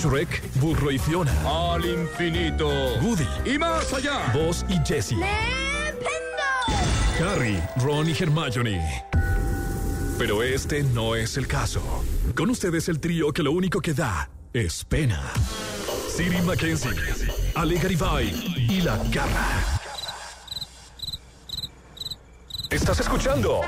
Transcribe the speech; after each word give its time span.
Shrek, 0.00 0.42
Burro 0.60 0.90
y 0.90 0.98
Fiona. 0.98 1.32
Al 1.44 1.84
infinito. 1.84 2.68
Woody, 3.02 3.26
Y 3.44 3.58
más 3.58 3.92
allá. 3.92 4.32
Buzz 4.32 4.64
y 4.68 4.78
Jessie. 4.86 5.18
Harry, 7.20 7.60
Ron 7.76 8.08
y 8.08 8.12
Hermione. 8.12 9.04
Pero 10.18 10.42
este 10.42 10.82
no 10.82 11.14
es 11.14 11.36
el 11.36 11.46
caso. 11.46 11.80
Con 12.34 12.50
ustedes 12.50 12.88
el 12.88 13.00
trío 13.00 13.32
que 13.32 13.42
lo 13.42 13.52
único 13.52 13.80
que 13.80 13.94
da 13.94 14.28
es 14.52 14.84
pena. 14.84 15.20
Siri 16.08 16.42
Mackenzie, 16.42 16.90
Ale 17.54 17.78
Garibay 17.78 18.28
y 18.56 18.80
La 18.80 18.96
Garra. 19.10 19.78
¿Estás 22.70 23.00
escuchando? 23.00 23.60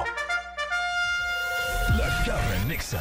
La 1.97 2.25
Garra 2.27 2.65
Nexa. 2.67 3.01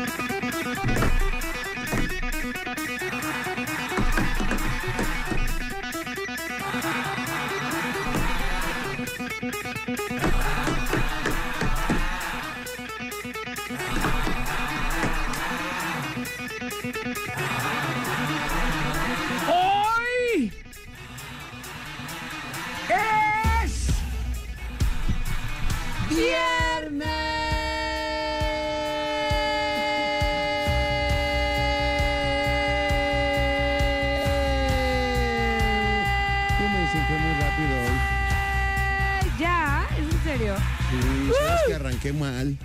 arranqué 41.91 42.13
mal. 42.13 42.57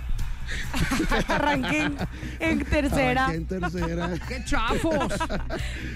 Arranqué 1.27 1.79
en, 1.81 1.97
en 2.39 2.65
tercera. 2.65 3.25
Arranqué 3.25 3.37
en 3.37 3.45
tercera. 3.45 4.13
¡Qué 4.27 4.43
chafos! 4.45 5.13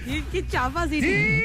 ¿Qué, 0.32 0.46
chafas, 0.46 0.90
Siri? 0.90 1.08
Muy 1.08 1.42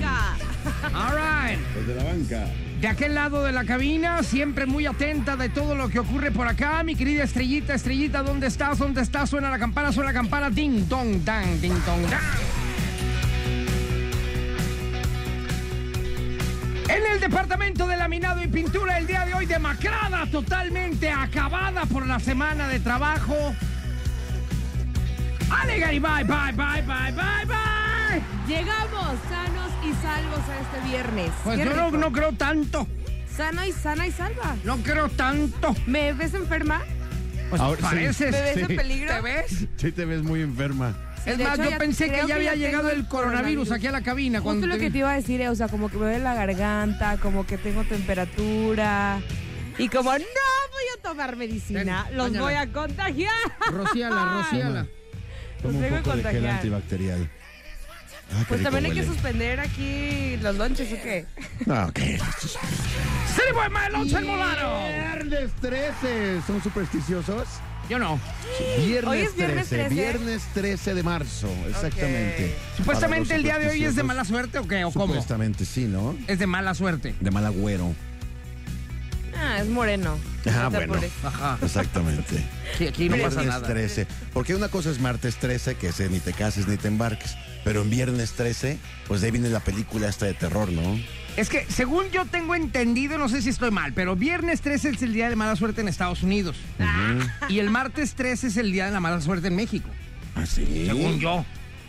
banca. 0.00 0.36
All 0.94 1.14
right. 1.14 1.58
Desde 1.74 1.94
la 1.94 2.04
banca. 2.04 2.46
De 2.80 2.88
aquel 2.88 3.14
lado 3.14 3.44
de 3.44 3.52
la 3.52 3.64
cabina, 3.64 4.22
siempre 4.22 4.64
muy 4.64 4.86
atenta 4.86 5.36
de 5.36 5.50
todo 5.50 5.74
lo 5.74 5.88
que 5.90 5.98
ocurre 5.98 6.30
por 6.30 6.48
acá. 6.48 6.82
Mi 6.82 6.94
querida 6.94 7.24
Estrellita, 7.24 7.74
Estrellita, 7.74 8.22
¿dónde 8.22 8.46
estás? 8.46 8.78
¿Dónde 8.78 9.02
estás? 9.02 9.28
Suena 9.28 9.50
la 9.50 9.58
campana, 9.58 9.92
suena 9.92 10.12
la 10.12 10.18
campana. 10.18 10.48
Ding, 10.48 10.88
dong, 10.88 11.22
dang, 11.22 11.60
ding, 11.60 11.74
dong, 11.84 12.02
dang. 12.08 12.20
En 16.88 17.06
el 17.06 17.20
departamento 17.20 17.86
de 17.86 17.96
laminado 17.96 18.42
y 18.42 18.48
pintura, 18.48 18.98
el 18.98 19.06
día 19.06 19.24
de 19.24 19.34
hoy 19.34 19.46
demacrada, 19.46 20.26
totalmente 20.26 21.10
acabada 21.10 21.84
por 21.84 22.06
la 22.06 22.18
semana 22.18 22.66
de 22.66 22.80
trabajo. 22.80 23.54
Alega 25.50 25.92
y 25.92 25.98
bye, 25.98 26.24
bye, 26.24 26.52
bye, 26.52 26.82
bye, 26.82 27.12
bye, 27.12 27.44
bye. 27.46 27.69
Llegamos 28.50 29.14
sanos 29.28 29.70
y 29.84 29.92
salvos 30.02 30.40
a 30.48 30.60
este 30.60 30.88
viernes. 30.90 31.30
Pues 31.44 31.56
Qué 31.56 31.64
yo 31.66 31.72
no, 31.76 31.86
rico. 31.86 31.98
no 31.98 32.10
creo 32.10 32.32
tanto. 32.32 32.88
Sano 33.36 33.64
y 33.64 33.70
sana 33.70 34.08
y 34.08 34.10
salva. 34.10 34.56
No 34.64 34.76
creo 34.78 35.08
tanto. 35.08 35.72
¿Me 35.86 36.12
ves 36.12 36.34
enferma? 36.34 36.82
Pues 37.48 37.62
Ahora 37.62 37.80
pareces. 37.80 38.32
¿Me 38.32 38.40
ves 38.42 38.56
en 38.56 38.76
peligro? 38.76 39.14
¿Te 39.14 39.20
ves? 39.20 39.66
Sí, 39.76 39.92
te 39.92 40.04
ves 40.04 40.22
muy 40.24 40.42
enferma. 40.42 40.96
Sí, 41.22 41.30
es 41.30 41.38
más, 41.38 41.60
hecho, 41.60 41.70
yo 41.70 41.78
pensé 41.78 42.10
que 42.10 42.22
ya 42.26 42.34
había 42.34 42.56
llegado 42.56 42.90
el 42.90 43.06
coronavirus 43.06 43.70
aquí 43.70 43.86
a 43.86 43.92
la 43.92 44.00
cabina. 44.02 44.38
Justo 44.40 44.48
cuando 44.48 44.66
lo 44.66 44.74
te- 44.74 44.80
que 44.80 44.90
te 44.90 44.98
iba 44.98 45.12
a 45.12 45.14
decir, 45.14 45.40
eh, 45.40 45.48
o 45.48 45.54
sea, 45.54 45.68
como 45.68 45.88
que 45.88 45.96
me 45.98 46.06
duele 46.06 46.18
la 46.24 46.34
garganta, 46.34 47.18
como 47.18 47.46
que 47.46 47.56
tengo 47.56 47.84
temperatura. 47.84 49.20
Y 49.78 49.88
como 49.88 50.10
no 50.12 50.18
voy 50.18 50.84
a 50.98 51.02
tomar 51.02 51.36
medicina, 51.36 52.06
Ven, 52.08 52.16
los 52.18 52.36
voy 52.36 52.54
a 52.54 52.66
contagiar. 52.72 53.32
Rocíala, 53.70 54.42
rocíala. 54.42 54.86
Los 55.62 55.72
tengo 55.72 55.78
un 55.78 55.82
que 55.84 55.90
poco 55.90 56.16
de 56.16 56.22
gel 56.22 56.32
contagiar. 56.32 56.54
antibacterial. 56.56 57.30
Ah, 58.32 58.44
Pues 58.48 58.62
también 58.62 58.84
hay 58.86 58.92
que 58.92 59.00
huele. 59.00 59.12
suspender 59.12 59.60
aquí 59.60 60.36
los 60.40 60.56
lonches, 60.56 60.92
¿o 60.92 61.02
qué? 61.02 61.26
No, 61.66 61.86
ok. 61.86 61.98
¡Sí, 61.98 63.42
buen 63.54 63.72
melón, 63.72 64.08
el 64.16 64.24
molano! 64.24 64.86
Viernes 64.86 65.50
13. 65.60 66.40
¿Son 66.46 66.62
supersticiosos? 66.62 67.48
Yo 67.88 67.98
no. 67.98 68.20
Viernes, 68.78 69.04
Hoy 69.10 69.18
es 69.22 69.34
viernes 69.34 69.68
13. 69.68 69.88
13. 69.88 69.94
Viernes 69.94 70.42
13 70.54 70.94
de 70.94 71.02
marzo, 71.02 71.48
exactamente. 71.68 72.54
Supuestamente 72.76 73.26
Para 73.26 73.36
el 73.36 73.42
día 73.42 73.58
de 73.58 73.68
hoy 73.70 73.84
es 73.84 73.96
de 73.96 74.02
mala 74.04 74.24
suerte 74.24 74.58
o 74.60 74.68
qué, 74.68 74.84
o 74.84 74.92
cómo. 74.92 75.06
Supuestamente 75.08 75.64
sí, 75.64 75.86
¿no? 75.86 76.16
Es 76.28 76.38
de 76.38 76.46
mala 76.46 76.74
suerte. 76.74 77.14
De 77.18 77.30
mal 77.32 77.44
agüero. 77.46 77.92
Ah, 79.36 79.58
es 79.60 79.68
moreno. 79.68 80.18
Ah, 80.46 80.68
bueno. 80.72 80.94
Ajá. 81.24 81.58
Exactamente. 81.62 82.44
Sí, 82.78 82.86
aquí 82.86 83.08
no 83.08 83.16
pasa 83.16 83.40
Viernes 83.40 83.46
nada. 83.46 83.66
13. 83.66 84.06
Porque 84.32 84.54
una 84.54 84.68
cosa 84.68 84.90
es 84.90 85.00
martes 85.00 85.36
13, 85.36 85.74
que 85.76 85.88
es 85.88 86.10
ni 86.10 86.20
te 86.20 86.32
cases 86.32 86.68
ni 86.68 86.76
te 86.76 86.88
embarques. 86.88 87.34
Pero 87.64 87.82
en 87.82 87.90
viernes 87.90 88.32
13, 88.32 88.78
pues 89.06 89.20
de 89.20 89.26
ahí 89.26 89.30
viene 89.32 89.48
la 89.50 89.60
película 89.60 90.08
esta 90.08 90.26
de 90.26 90.34
terror, 90.34 90.70
¿no? 90.72 90.98
Es 91.36 91.48
que, 91.48 91.64
según 91.68 92.10
yo 92.10 92.24
tengo 92.26 92.54
entendido, 92.54 93.18
no 93.18 93.28
sé 93.28 93.42
si 93.42 93.50
estoy 93.50 93.70
mal, 93.70 93.92
pero 93.92 94.16
viernes 94.16 94.60
13 94.62 94.90
es 94.90 95.02
el 95.02 95.12
día 95.12 95.28
de 95.28 95.36
mala 95.36 95.56
suerte 95.56 95.80
en 95.80 95.88
Estados 95.88 96.22
Unidos. 96.22 96.56
Y 97.48 97.58
el 97.60 97.70
martes 97.70 98.14
13 98.14 98.48
es 98.48 98.56
el 98.56 98.72
día 98.72 98.86
de 98.86 98.92
la 98.92 99.00
mala 99.00 99.20
suerte 99.20 99.48
en 99.48 99.56
México. 99.56 99.88
Así. 100.34 100.86
Según 100.86 101.20
yo. 101.20 101.44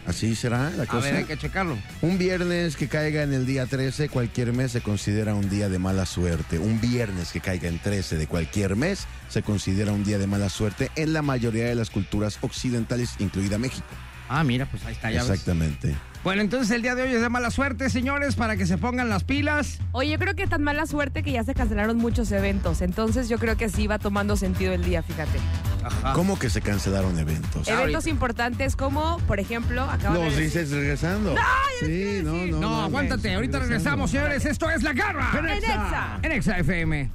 Así 0.05 0.35
será 0.35 0.71
la 0.71 0.83
A 0.83 0.85
cosa. 0.87 1.05
ver, 1.05 1.15
hay 1.17 1.23
que 1.25 1.37
checarlo. 1.37 1.77
Un 2.01 2.17
viernes 2.17 2.75
que 2.75 2.87
caiga 2.87 3.21
en 3.21 3.33
el 3.33 3.45
día 3.45 3.67
13, 3.67 4.09
cualquier 4.09 4.51
mes 4.51 4.71
se 4.71 4.81
considera 4.81 5.35
un 5.35 5.47
día 5.49 5.69
de 5.69 5.77
mala 5.79 6.05
suerte. 6.07 6.57
Un 6.57 6.81
viernes 6.81 7.31
que 7.31 7.39
caiga 7.39 7.69
en 7.69 7.77
13 7.79 8.17
de 8.17 8.25
cualquier 8.27 8.75
mes 8.75 9.05
se 9.29 9.43
considera 9.43 9.91
un 9.91 10.03
día 10.03 10.17
de 10.17 10.25
mala 10.27 10.49
suerte 10.49 10.89
en 10.95 11.13
la 11.13 11.21
mayoría 11.21 11.65
de 11.65 11.75
las 11.75 11.91
culturas 11.91 12.39
occidentales, 12.41 13.11
incluida 13.19 13.57
México. 13.59 13.85
Ah, 14.33 14.45
mira, 14.45 14.65
pues 14.65 14.85
ahí 14.85 14.93
está, 14.93 15.11
ya 15.11 15.21
ves. 15.23 15.29
Exactamente. 15.29 15.93
Bueno, 16.23 16.41
entonces 16.41 16.71
el 16.71 16.81
día 16.83 16.95
de 16.95 17.01
hoy 17.01 17.11
es 17.13 17.19
de 17.21 17.27
mala 17.27 17.51
suerte, 17.51 17.89
señores, 17.89 18.35
para 18.35 18.55
que 18.55 18.65
se 18.65 18.77
pongan 18.77 19.09
las 19.09 19.25
pilas. 19.25 19.79
Oye, 19.91 20.11
yo 20.11 20.19
creo 20.19 20.35
que 20.35 20.47
tan 20.47 20.63
mala 20.63 20.85
suerte 20.85 21.21
que 21.21 21.33
ya 21.33 21.43
se 21.43 21.53
cancelaron 21.53 21.97
muchos 21.97 22.31
eventos. 22.31 22.81
Entonces 22.81 23.27
yo 23.27 23.39
creo 23.39 23.57
que 23.57 23.67
sí 23.67 23.87
va 23.87 23.99
tomando 23.99 24.37
sentido 24.37 24.71
el 24.71 24.85
día, 24.85 25.03
fíjate. 25.03 25.37
Ajá. 25.83 26.13
¿Cómo 26.13 26.39
que 26.39 26.49
se 26.49 26.61
cancelaron 26.61 27.19
eventos? 27.19 27.67
ahorita. 27.67 27.73
Eventos 27.81 28.07
importantes 28.07 28.77
como, 28.77 29.17
por 29.27 29.41
ejemplo, 29.41 29.81
acaba 29.83 30.15
Los 30.15 30.35
de 30.35 30.43
dices 30.43 30.71
regresando. 30.71 31.35
sí, 31.81 32.21
no, 32.23 32.45
no. 32.45 32.59
No, 32.59 32.81
aguántate, 32.83 33.33
ahorita 33.33 33.59
regresamos, 33.59 34.11
señores. 34.11 34.45
Esto 34.45 34.69
es 34.69 34.83
La 34.83 34.93
Garra. 34.93 35.29
En 35.39 35.45
Exa. 35.47 36.19
En 36.21 36.31
Exa 36.31 36.57
FM. 36.59 37.09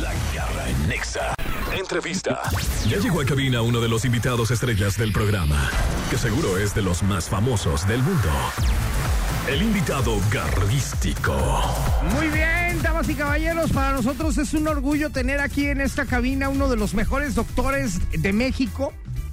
La 0.00 0.12
Garra 0.34 0.68
en 0.70 0.88
Nexa. 0.88 1.34
Entrevista. 1.78 2.40
Ya 2.88 2.98
llegó 2.98 3.20
a 3.20 3.24
cabina 3.24 3.62
uno 3.62 3.80
de 3.80 3.88
los 3.88 4.04
invitados 4.04 4.50
estrellas 4.50 4.96
del 4.96 5.12
programa, 5.12 5.70
que 6.10 6.18
seguro 6.18 6.58
es 6.58 6.74
de 6.74 6.82
los 6.82 7.02
más 7.02 7.28
famosos 7.28 7.86
del 7.86 8.02
mundo. 8.02 8.28
El 9.48 9.62
invitado 9.62 10.16
garrístico. 10.30 11.36
Muy 12.14 12.28
bien, 12.28 12.82
damas 12.82 13.08
y 13.08 13.14
caballeros, 13.14 13.72
para 13.72 13.92
nosotros 13.92 14.38
es 14.38 14.54
un 14.54 14.68
orgullo 14.68 15.10
tener 15.10 15.40
aquí 15.40 15.66
en 15.66 15.80
esta 15.80 16.06
cabina 16.06 16.48
uno 16.48 16.68
de 16.68 16.76
los 16.76 16.94
mejores 16.94 17.34
doctores 17.34 18.00
de 18.10 18.32
México. 18.32 18.92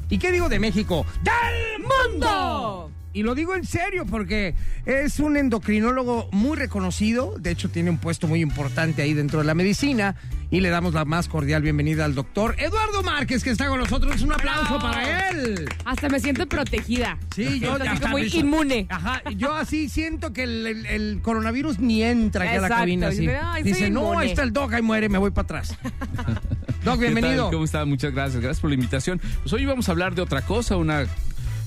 ¿Y 0.09 0.19
qué 0.19 0.31
digo 0.31 0.49
de 0.49 0.59
México? 0.59 1.05
¡Del 1.23 1.83
mundo! 1.83 2.91
Y 3.17 3.23
lo 3.23 3.33
digo 3.33 3.55
en 3.55 3.65
serio 3.65 4.05
porque 4.05 4.53
es 4.85 5.19
un 5.19 5.37
endocrinólogo 5.37 6.29
muy 6.31 6.55
reconocido, 6.55 7.33
de 7.39 7.49
hecho 7.49 7.67
tiene 7.67 7.89
un 7.89 7.97
puesto 7.97 8.27
muy 8.27 8.41
importante 8.41 9.01
ahí 9.01 9.15
dentro 9.15 9.39
de 9.39 9.45
la 9.45 9.55
medicina 9.55 10.15
y 10.51 10.59
le 10.59 10.69
damos 10.69 10.93
la 10.93 11.03
más 11.03 11.27
cordial 11.27 11.63
bienvenida 11.63 12.05
al 12.05 12.13
doctor 12.13 12.53
Eduardo 12.59 13.01
Márquez 13.01 13.43
que 13.43 13.49
está 13.49 13.69
con 13.69 13.79
nosotros. 13.79 14.21
Un 14.21 14.33
aplauso 14.33 14.77
para 14.77 15.31
él. 15.31 15.67
Hasta 15.83 16.09
me 16.09 16.19
siento 16.19 16.45
protegida. 16.45 17.17
Sí, 17.35 17.59
yo 17.59 17.73
hasta 17.73 17.99
como 18.01 18.19
me- 18.19 18.27
inmune. 18.27 18.85
Ajá, 18.87 19.23
yo 19.35 19.51
así 19.55 19.89
siento 19.89 20.31
que 20.31 20.43
el, 20.43 20.67
el- 20.67 20.85
el 20.85 21.19
coronavirus 21.23 21.79
ni 21.79 22.03
entra 22.03 22.45
aquí 22.45 22.57
a 22.57 22.61
la 22.61 22.69
cabina. 22.69 23.07
Así. 23.07 23.21
dice, 23.21 23.37
"Ay, 23.43 23.63
soy 23.63 23.71
Dice, 23.71 23.89
no, 23.89 24.01
inmune". 24.01 24.17
ahí 24.19 24.29
está 24.29 24.43
el 24.43 24.53
doc, 24.53 24.73
ahí 24.73 24.83
muere, 24.83 25.09
me 25.09 25.17
voy 25.17 25.31
para 25.31 25.45
atrás. 25.45 25.75
doc, 26.85 26.99
¿Qué 26.99 27.05
bienvenido. 27.05 27.45
tal? 27.45 27.53
¿Cómo 27.53 27.65
está? 27.65 27.83
Muchas 27.83 28.13
gracias. 28.13 28.43
Gracias 28.43 28.61
por 28.61 28.69
la 28.69 28.75
invitación. 28.75 29.19
Pues 29.41 29.51
hoy 29.53 29.65
vamos 29.65 29.89
a 29.89 29.91
hablar 29.91 30.13
de 30.13 30.21
otra 30.21 30.43
cosa, 30.43 30.77
una, 30.77 31.07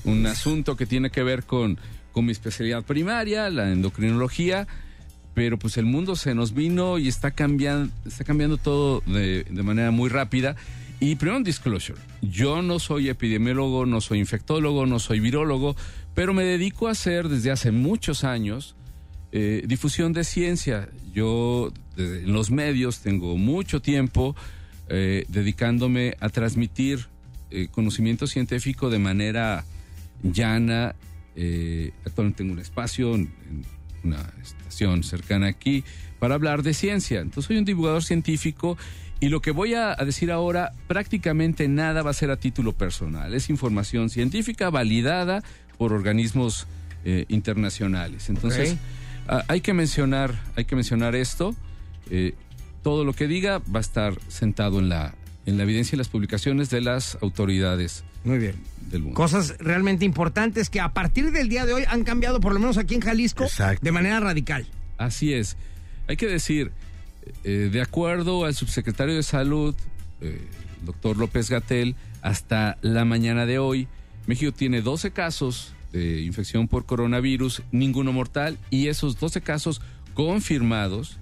un 0.03 0.25
asunto 0.25 0.75
que 0.75 0.85
tiene 0.85 1.09
que 1.09 1.23
ver 1.23 1.43
con, 1.43 1.77
con 2.11 2.25
mi 2.25 2.31
especialidad 2.31 2.83
primaria, 2.83 3.49
la 3.49 3.71
endocrinología. 3.71 4.67
Pero 5.33 5.57
pues 5.57 5.77
el 5.77 5.85
mundo 5.85 6.15
se 6.15 6.35
nos 6.35 6.53
vino 6.53 6.97
y 6.97 7.07
está 7.07 7.31
cambiando, 7.31 7.93
está 8.05 8.25
cambiando 8.25 8.57
todo 8.57 9.01
de, 9.05 9.45
de 9.49 9.63
manera 9.63 9.91
muy 9.91 10.09
rápida. 10.09 10.55
Y 10.99 11.15
primero 11.15 11.37
un 11.37 11.43
disclosure. 11.43 11.99
Yo 12.21 12.61
no 12.61 12.77
soy 12.77 13.09
epidemiólogo, 13.09 13.85
no 13.85 14.01
soy 14.01 14.19
infectólogo, 14.19 14.85
no 14.85 14.99
soy 14.99 15.19
virólogo, 15.19 15.75
pero 16.13 16.33
me 16.33 16.43
dedico 16.43 16.87
a 16.87 16.91
hacer 16.91 17.29
desde 17.29 17.49
hace 17.49 17.71
muchos 17.71 18.23
años 18.23 18.75
eh, 19.31 19.63
difusión 19.65 20.11
de 20.13 20.23
ciencia. 20.23 20.89
Yo 21.13 21.71
en 21.97 22.33
los 22.33 22.51
medios 22.51 22.99
tengo 22.99 23.37
mucho 23.37 23.81
tiempo 23.81 24.35
eh, 24.89 25.25
dedicándome 25.29 26.15
a 26.19 26.29
transmitir 26.29 27.07
eh, 27.49 27.67
conocimiento 27.71 28.27
científico 28.27 28.89
de 28.89 28.99
manera 28.99 29.65
llana. 30.23 30.95
Eh, 31.35 31.91
actualmente 32.05 32.39
tengo 32.39 32.53
un 32.53 32.59
espacio 32.59 33.15
en, 33.15 33.31
una 34.03 34.33
estación 34.41 35.03
cercana 35.03 35.47
aquí 35.47 35.83
para 36.19 36.35
hablar 36.35 36.63
de 36.63 36.73
ciencia. 36.73 37.19
Entonces 37.19 37.47
soy 37.47 37.57
un 37.57 37.65
divulgador 37.65 38.03
científico 38.03 38.77
y 39.19 39.29
lo 39.29 39.41
que 39.41 39.51
voy 39.51 39.75
a, 39.75 39.91
a 39.91 40.05
decir 40.05 40.31
ahora 40.31 40.73
prácticamente 40.87 41.67
nada 41.67 42.01
va 42.01 42.09
a 42.09 42.13
ser 42.13 42.31
a 42.31 42.37
título 42.37 42.73
personal. 42.73 43.33
Es 43.33 43.49
información 43.49 44.09
científica 44.09 44.69
validada 44.69 45.43
por 45.77 45.93
organismos 45.93 46.67
eh, 47.03 47.25
internacionales. 47.29 48.29
Entonces 48.29 48.77
hay 49.47 49.61
que 49.61 49.73
mencionar, 49.73 50.39
hay 50.55 50.65
que 50.65 50.75
mencionar 50.75 51.15
esto. 51.15 51.55
Eh, 52.11 52.35
todo 52.83 53.03
lo 53.05 53.13
que 53.13 53.27
diga 53.27 53.59
va 53.73 53.79
a 53.79 53.81
estar 53.81 54.13
sentado 54.27 54.77
en 54.77 54.89
la, 54.89 55.15
en 55.47 55.57
la 55.57 55.63
evidencia 55.63 55.95
y 55.95 55.97
las 55.97 56.09
publicaciones 56.09 56.69
de 56.69 56.81
las 56.81 57.17
autoridades 57.21 58.03
Muy 58.23 58.37
bien. 58.37 58.55
del 58.89 59.01
mundo. 59.03 59.15
Cosas 59.15 59.55
realmente 59.59 60.05
importantes 60.05 60.69
que 60.69 60.79
a 60.79 60.89
partir 60.93 61.31
del 61.31 61.47
día 61.49 61.65
de 61.65 61.73
hoy 61.73 61.83
han 61.87 62.03
cambiado, 62.03 62.39
por 62.39 62.53
lo 62.53 62.59
menos 62.59 62.77
aquí 62.77 62.95
en 62.95 63.01
Jalisco, 63.01 63.43
Exacto. 63.45 63.83
de 63.83 63.91
manera 63.91 64.19
radical. 64.19 64.65
Así 64.97 65.33
es. 65.33 65.55
Hay 66.07 66.17
que 66.17 66.27
decir, 66.27 66.71
eh, 67.43 67.69
de 67.71 67.81
acuerdo 67.81 68.45
al 68.45 68.53
subsecretario 68.53 69.15
de 69.15 69.23
Salud, 69.23 69.75
eh, 70.19 70.41
doctor 70.83 71.17
López 71.17 71.49
Gatel, 71.49 71.95
hasta 72.21 72.77
la 72.81 73.05
mañana 73.05 73.45
de 73.45 73.59
hoy, 73.59 73.87
México 74.27 74.51
tiene 74.51 74.81
12 74.81 75.11
casos 75.11 75.73
de 75.91 76.21
infección 76.21 76.67
por 76.67 76.85
coronavirus, 76.85 77.63
ninguno 77.71 78.13
mortal, 78.13 78.57
y 78.69 78.87
esos 78.87 79.19
12 79.19 79.41
casos 79.41 79.81
confirmados 80.13 81.17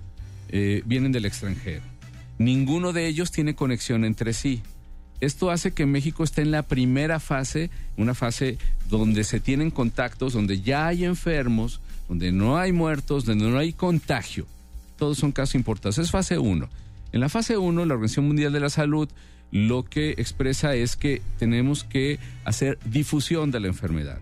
eh, 0.49 0.81
vienen 0.85 1.11
del 1.11 1.25
extranjero. 1.25 1.83
Ninguno 2.37 2.93
de 2.93 3.07
ellos 3.07 3.31
tiene 3.31 3.55
conexión 3.55 4.05
entre 4.05 4.33
sí. 4.33 4.61
Esto 5.21 5.51
hace 5.51 5.71
que 5.71 5.85
México 5.85 6.23
esté 6.23 6.41
en 6.41 6.51
la 6.51 6.63
primera 6.63 7.19
fase, 7.19 7.69
una 7.97 8.13
fase 8.13 8.57
donde 8.89 9.23
se 9.23 9.39
tienen 9.39 9.71
contactos, 9.71 10.33
donde 10.33 10.61
ya 10.61 10.87
hay 10.87 11.05
enfermos, 11.05 11.81
donde 12.07 12.31
no 12.31 12.57
hay 12.57 12.71
muertos, 12.71 13.25
donde 13.25 13.49
no 13.49 13.57
hay 13.57 13.73
contagio. 13.73 14.45
Todos 14.97 15.17
son 15.17 15.31
casos 15.31 15.55
importantes. 15.55 15.97
Es 15.97 16.11
fase 16.11 16.37
1. 16.37 16.69
En 17.11 17.19
la 17.19 17.29
fase 17.29 17.57
1, 17.57 17.85
la 17.85 17.93
Organización 17.93 18.27
Mundial 18.27 18.53
de 18.53 18.59
la 18.59 18.69
Salud 18.69 19.09
lo 19.51 19.83
que 19.83 20.11
expresa 20.11 20.75
es 20.75 20.95
que 20.95 21.21
tenemos 21.39 21.83
que 21.83 22.19
hacer 22.45 22.77
difusión 22.85 23.51
de 23.51 23.59
la 23.59 23.67
enfermedad, 23.67 24.19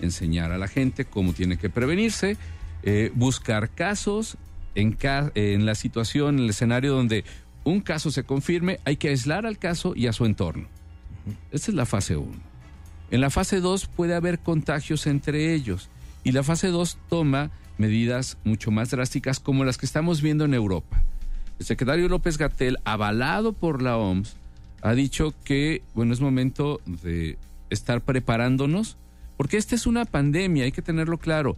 enseñar 0.00 0.52
a 0.52 0.58
la 0.58 0.68
gente 0.68 1.06
cómo 1.06 1.32
tiene 1.32 1.56
que 1.56 1.70
prevenirse, 1.70 2.36
eh, 2.82 3.10
buscar 3.14 3.70
casos 3.70 4.36
en, 4.74 5.64
la 5.64 5.74
situación, 5.74 6.36
en 6.36 6.44
el 6.44 6.50
escenario 6.50 6.92
donde 6.92 7.24
un 7.66 7.80
caso 7.80 8.10
se 8.12 8.22
confirme, 8.22 8.78
hay 8.84 8.96
que 8.96 9.08
aislar 9.08 9.44
al 9.44 9.58
caso 9.58 9.92
y 9.96 10.06
a 10.06 10.12
su 10.12 10.24
entorno. 10.24 10.68
Esta 11.50 11.72
es 11.72 11.74
la 11.74 11.84
fase 11.84 12.16
1. 12.16 12.32
En 13.10 13.20
la 13.20 13.28
fase 13.28 13.60
2 13.60 13.86
puede 13.88 14.14
haber 14.14 14.38
contagios 14.38 15.06
entre 15.06 15.52
ellos 15.52 15.90
y 16.22 16.30
la 16.30 16.44
fase 16.44 16.68
2 16.68 16.96
toma 17.08 17.50
medidas 17.76 18.38
mucho 18.44 18.70
más 18.70 18.90
drásticas 18.90 19.40
como 19.40 19.64
las 19.64 19.78
que 19.78 19.86
estamos 19.86 20.22
viendo 20.22 20.44
en 20.44 20.54
Europa. 20.54 21.02
El 21.58 21.66
secretario 21.66 22.08
López 22.08 22.38
Gatel, 22.38 22.78
avalado 22.84 23.52
por 23.52 23.82
la 23.82 23.96
OMS, 23.96 24.36
ha 24.82 24.94
dicho 24.94 25.34
que, 25.44 25.82
bueno, 25.94 26.14
es 26.14 26.20
momento 26.20 26.80
de 26.86 27.36
estar 27.70 28.00
preparándonos, 28.00 28.96
porque 29.36 29.56
esta 29.56 29.74
es 29.74 29.86
una 29.86 30.04
pandemia, 30.04 30.64
hay 30.64 30.72
que 30.72 30.82
tenerlo 30.82 31.18
claro. 31.18 31.56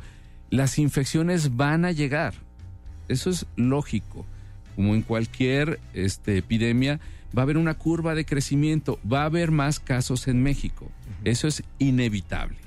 Las 0.48 0.78
infecciones 0.78 1.56
van 1.56 1.84
a 1.84 1.92
llegar. 1.92 2.32
Eso 3.08 3.28
es 3.28 3.44
lógico. 3.56 4.24
Como 4.78 4.94
en 4.94 5.02
cualquier 5.02 5.80
este, 5.92 6.38
epidemia, 6.38 7.00
va 7.36 7.42
a 7.42 7.46
haber 7.46 7.58
una 7.58 7.74
curva 7.74 8.14
de 8.14 8.24
crecimiento, 8.24 9.00
va 9.12 9.22
a 9.22 9.24
haber 9.24 9.50
más 9.50 9.80
casos 9.80 10.28
en 10.28 10.40
México. 10.40 10.88
Eso 11.24 11.48
es 11.48 11.64
inevitable. 11.80 12.58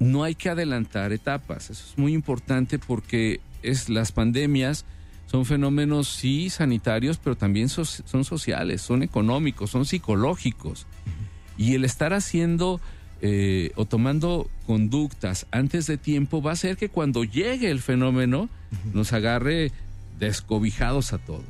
No 0.00 0.24
hay 0.24 0.34
que 0.34 0.48
adelantar 0.48 1.12
etapas, 1.12 1.70
eso 1.70 1.84
es 1.88 1.96
muy 1.96 2.14
importante 2.14 2.80
porque 2.80 3.38
es, 3.62 3.88
las 3.88 4.10
pandemias 4.10 4.86
son 5.26 5.44
fenómenos, 5.44 6.08
sí, 6.08 6.50
sanitarios, 6.50 7.18
pero 7.18 7.36
también 7.36 7.68
so- 7.68 7.84
son 7.84 8.24
sociales, 8.24 8.82
son 8.82 9.04
económicos, 9.04 9.70
son 9.70 9.84
psicológicos. 9.84 10.88
Y 11.56 11.74
el 11.74 11.84
estar 11.84 12.12
haciendo 12.12 12.80
eh, 13.22 13.70
o 13.76 13.84
tomando 13.84 14.50
conductas 14.66 15.46
antes 15.52 15.86
de 15.86 15.96
tiempo 15.96 16.42
va 16.42 16.50
a 16.50 16.54
hacer 16.54 16.76
que 16.76 16.88
cuando 16.88 17.22
llegue 17.22 17.70
el 17.70 17.78
fenómeno 17.80 18.48
nos 18.92 19.12
agarre 19.12 19.70
descobijados 20.18 21.12
a 21.12 21.18
todos. 21.18 21.44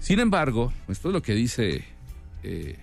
Sin 0.00 0.20
embargo, 0.20 0.72
esto 0.88 1.08
es 1.08 1.14
lo 1.14 1.22
que 1.22 1.34
dice 1.34 1.84
eh, 2.42 2.76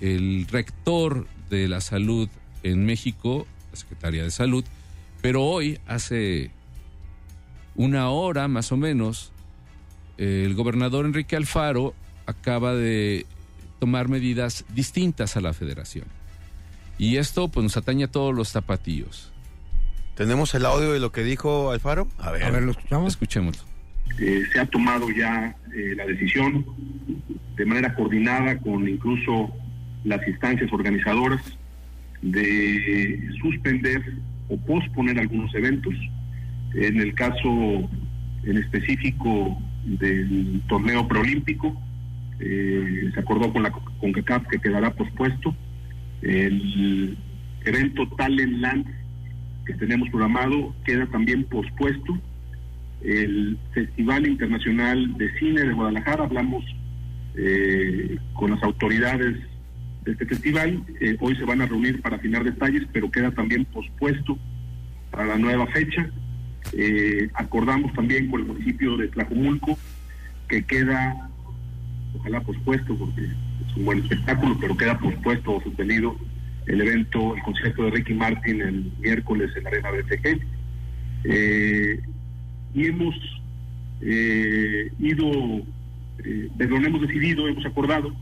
el 0.00 0.46
rector 0.48 1.26
de 1.48 1.68
la 1.68 1.80
salud 1.80 2.28
en 2.62 2.86
México, 2.86 3.46
la 3.70 3.76
Secretaría 3.76 4.22
de 4.22 4.30
Salud, 4.30 4.64
pero 5.22 5.44
hoy, 5.44 5.78
hace 5.86 6.50
una 7.74 8.10
hora 8.10 8.48
más 8.48 8.72
o 8.72 8.76
menos, 8.76 9.32
el 10.18 10.54
gobernador 10.54 11.06
Enrique 11.06 11.36
Alfaro 11.36 11.94
acaba 12.26 12.74
de 12.74 13.26
tomar 13.78 14.08
medidas 14.08 14.64
distintas 14.74 15.36
a 15.36 15.40
la 15.40 15.52
federación. 15.54 16.04
Y 16.98 17.16
esto 17.16 17.48
pues 17.48 17.64
nos 17.64 17.76
atañe 17.76 18.04
a 18.04 18.10
todos 18.10 18.34
los 18.34 18.50
zapatillos. 18.50 19.32
¿Tenemos 20.20 20.54
el 20.54 20.66
audio 20.66 20.92
de 20.92 21.00
lo 21.00 21.12
que 21.12 21.22
dijo 21.22 21.70
Alfaro? 21.70 22.06
A 22.18 22.30
ver. 22.30 22.44
A 22.44 22.50
ver, 22.50 22.62
lo 22.62 22.72
escuchamos. 22.72 23.14
Escuchemos. 23.14 23.66
Eh, 24.18 24.42
se 24.52 24.60
ha 24.60 24.66
tomado 24.66 25.08
ya 25.10 25.56
eh, 25.74 25.94
la 25.96 26.04
decisión 26.04 26.66
de 27.56 27.64
manera 27.64 27.94
coordinada 27.94 28.58
con 28.58 28.86
incluso 28.86 29.50
las 30.04 30.20
instancias 30.28 30.70
organizadoras 30.74 31.40
de 32.20 33.30
suspender 33.40 34.02
o 34.50 34.58
posponer 34.58 35.18
algunos 35.18 35.54
eventos. 35.54 35.94
En 36.74 37.00
el 37.00 37.14
caso 37.14 37.88
en 38.44 38.58
específico 38.58 39.58
del 39.86 40.60
torneo 40.68 41.08
preolímpico, 41.08 41.74
eh, 42.40 43.10
se 43.14 43.20
acordó 43.20 43.50
con 43.54 43.62
la 43.62 43.70
CONCACAF 43.70 44.48
que 44.48 44.58
quedará 44.58 44.90
pospuesto. 44.92 45.56
El 46.20 47.16
evento 47.64 48.06
Talent 48.18 48.58
Land 48.58 49.00
tenemos 49.78 50.08
programado 50.10 50.74
queda 50.84 51.06
también 51.06 51.44
pospuesto 51.44 52.18
el 53.02 53.58
Festival 53.72 54.26
Internacional 54.26 55.16
de 55.16 55.32
Cine 55.38 55.62
de 55.62 55.72
Guadalajara. 55.72 56.24
Hablamos 56.24 56.64
eh, 57.36 58.18
con 58.34 58.50
las 58.50 58.62
autoridades 58.62 59.36
de 60.04 60.12
este 60.12 60.26
festival. 60.26 60.82
Eh, 61.00 61.16
hoy 61.20 61.36
se 61.36 61.44
van 61.44 61.62
a 61.62 61.66
reunir 61.66 62.00
para 62.02 62.16
afinar 62.16 62.44
detalles, 62.44 62.86
pero 62.92 63.10
queda 63.10 63.30
también 63.30 63.64
pospuesto 63.66 64.38
para 65.10 65.26
la 65.26 65.38
nueva 65.38 65.66
fecha. 65.68 66.10
Eh, 66.72 67.30
acordamos 67.34 67.92
también 67.94 68.30
con 68.30 68.40
el 68.40 68.46
municipio 68.46 68.96
de 68.96 69.08
Tlajumulco 69.08 69.78
que 70.48 70.64
queda 70.64 71.30
ojalá 72.18 72.40
pospuesto, 72.40 72.94
porque 72.96 73.22
es 73.22 73.76
un 73.76 73.84
buen 73.84 74.00
espectáculo, 74.00 74.56
pero 74.60 74.76
queda 74.76 74.98
pospuesto 74.98 75.52
o 75.54 75.62
suspendido 75.62 76.16
el 76.66 76.80
evento, 76.80 77.34
el 77.34 77.42
concierto 77.42 77.84
de 77.84 77.90
Ricky 77.90 78.14
Martin 78.14 78.60
el 78.60 78.92
miércoles 79.00 79.50
en 79.56 79.64
la 79.64 79.70
Arena 79.70 79.90
BTG. 79.90 80.40
Eh, 81.24 82.00
y 82.74 82.86
hemos 82.86 83.14
eh, 84.00 84.90
ido, 84.98 85.30
eh, 86.24 86.50
hemos 86.58 87.00
decidido, 87.02 87.48
hemos 87.48 87.66
acordado 87.66 88.14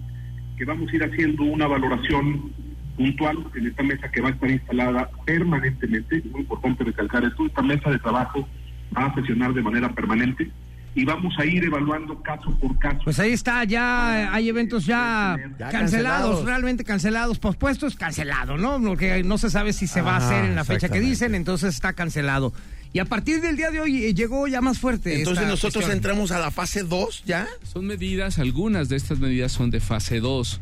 que 0.57 0.65
vamos 0.65 0.91
a 0.93 0.97
ir 0.97 1.05
haciendo 1.05 1.45
una 1.45 1.67
valoración 1.67 2.53
puntual 2.97 3.47
en 3.55 3.67
esta 3.69 3.83
mesa 3.85 4.11
que 4.11 4.21
va 4.21 4.31
a 4.31 4.33
estar 4.33 4.51
instalada 4.51 5.09
permanentemente, 5.25 6.17
es 6.17 6.27
muy 6.27 6.41
importante 6.41 6.83
recalcar 6.83 7.25
esto, 7.25 7.47
esta 7.47 7.63
mesa 7.63 7.91
de 7.91 7.99
trabajo 8.01 8.49
va 8.97 9.07
a 9.07 9.15
sesionar 9.15 9.55
de 9.55 9.63
manera 9.63 9.89
permanente 9.95 10.51
y 10.95 11.05
vamos 11.05 11.35
a 11.39 11.45
ir 11.45 11.65
evaluando 11.65 12.21
caso 12.23 12.51
por 12.59 12.79
caso. 12.79 13.01
Pues 13.05 13.19
ahí 13.19 13.33
está, 13.33 13.65
ya 13.65 14.33
hay 14.33 14.49
eventos 14.49 14.87
ya, 14.87 15.37
cancelados, 15.71 16.45
realmente 16.45 16.85
cancelados, 16.85 17.39
pospuestos, 17.39 17.95
cancelado, 17.97 18.57
¿no? 18.57 18.81
Porque 18.81 19.23
no 19.23 19.39
se 19.39 19.51
sabe 19.51 19.73
si 19.73 19.87
se 19.87 20.03
va 20.03 20.15
a 20.15 20.17
hacer 20.19 20.45
en 20.45 20.55
la 20.55 20.65
fecha 20.65 20.89
que 20.89 21.01
dicen, 21.01 21.35
entonces 21.35 21.75
está 21.75 21.93
cancelado. 21.93 22.53
Y 22.93 23.01
a 23.01 23.05
partir 23.05 23.41
del 23.41 23.57
día 23.57 23.71
de 23.71 23.81
hoy 23.81 24.05
eh, 24.05 24.15
llegó 24.15 24.47
ya 24.49 24.61
más 24.61 24.79
fuerte. 24.79 25.19
Entonces 25.19 25.47
nosotros 25.47 25.89
entramos 25.91 26.31
a 26.31 26.39
la 26.39 26.51
fase 26.51 26.83
2 26.83 27.25
ya. 27.27 27.47
Son 27.63 27.87
medidas, 27.87 28.39
algunas 28.39 28.89
de 28.89 28.97
estas 28.97 29.19
medidas 29.19 29.53
son 29.53 29.71
de 29.71 29.81
fase 29.81 30.21
2. 30.21 30.61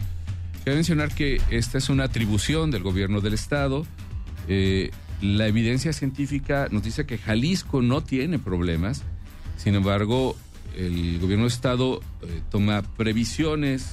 Quiero 0.64 0.76
mencionar 0.76 1.14
que 1.14 1.40
esta 1.50 1.78
es 1.78 1.88
una 1.88 2.04
atribución 2.04 2.73
del 2.73 2.83
gobierno 2.83 3.21
del 3.21 3.35
estado. 3.35 3.87
Eh, 4.49 4.90
la 5.21 5.47
evidencia 5.47 5.92
científica 5.92 6.66
nos 6.71 6.83
dice 6.83 7.06
que 7.06 7.18
Jalisco 7.18 7.80
no 7.80 8.02
tiene 8.02 8.38
problemas. 8.40 9.04
Sin 9.56 9.75
embargo, 9.75 10.36
el 10.76 11.18
gobierno 11.18 11.44
del 11.44 11.52
estado 11.52 12.00
eh, 12.22 12.42
toma 12.50 12.82
previsiones 12.82 13.92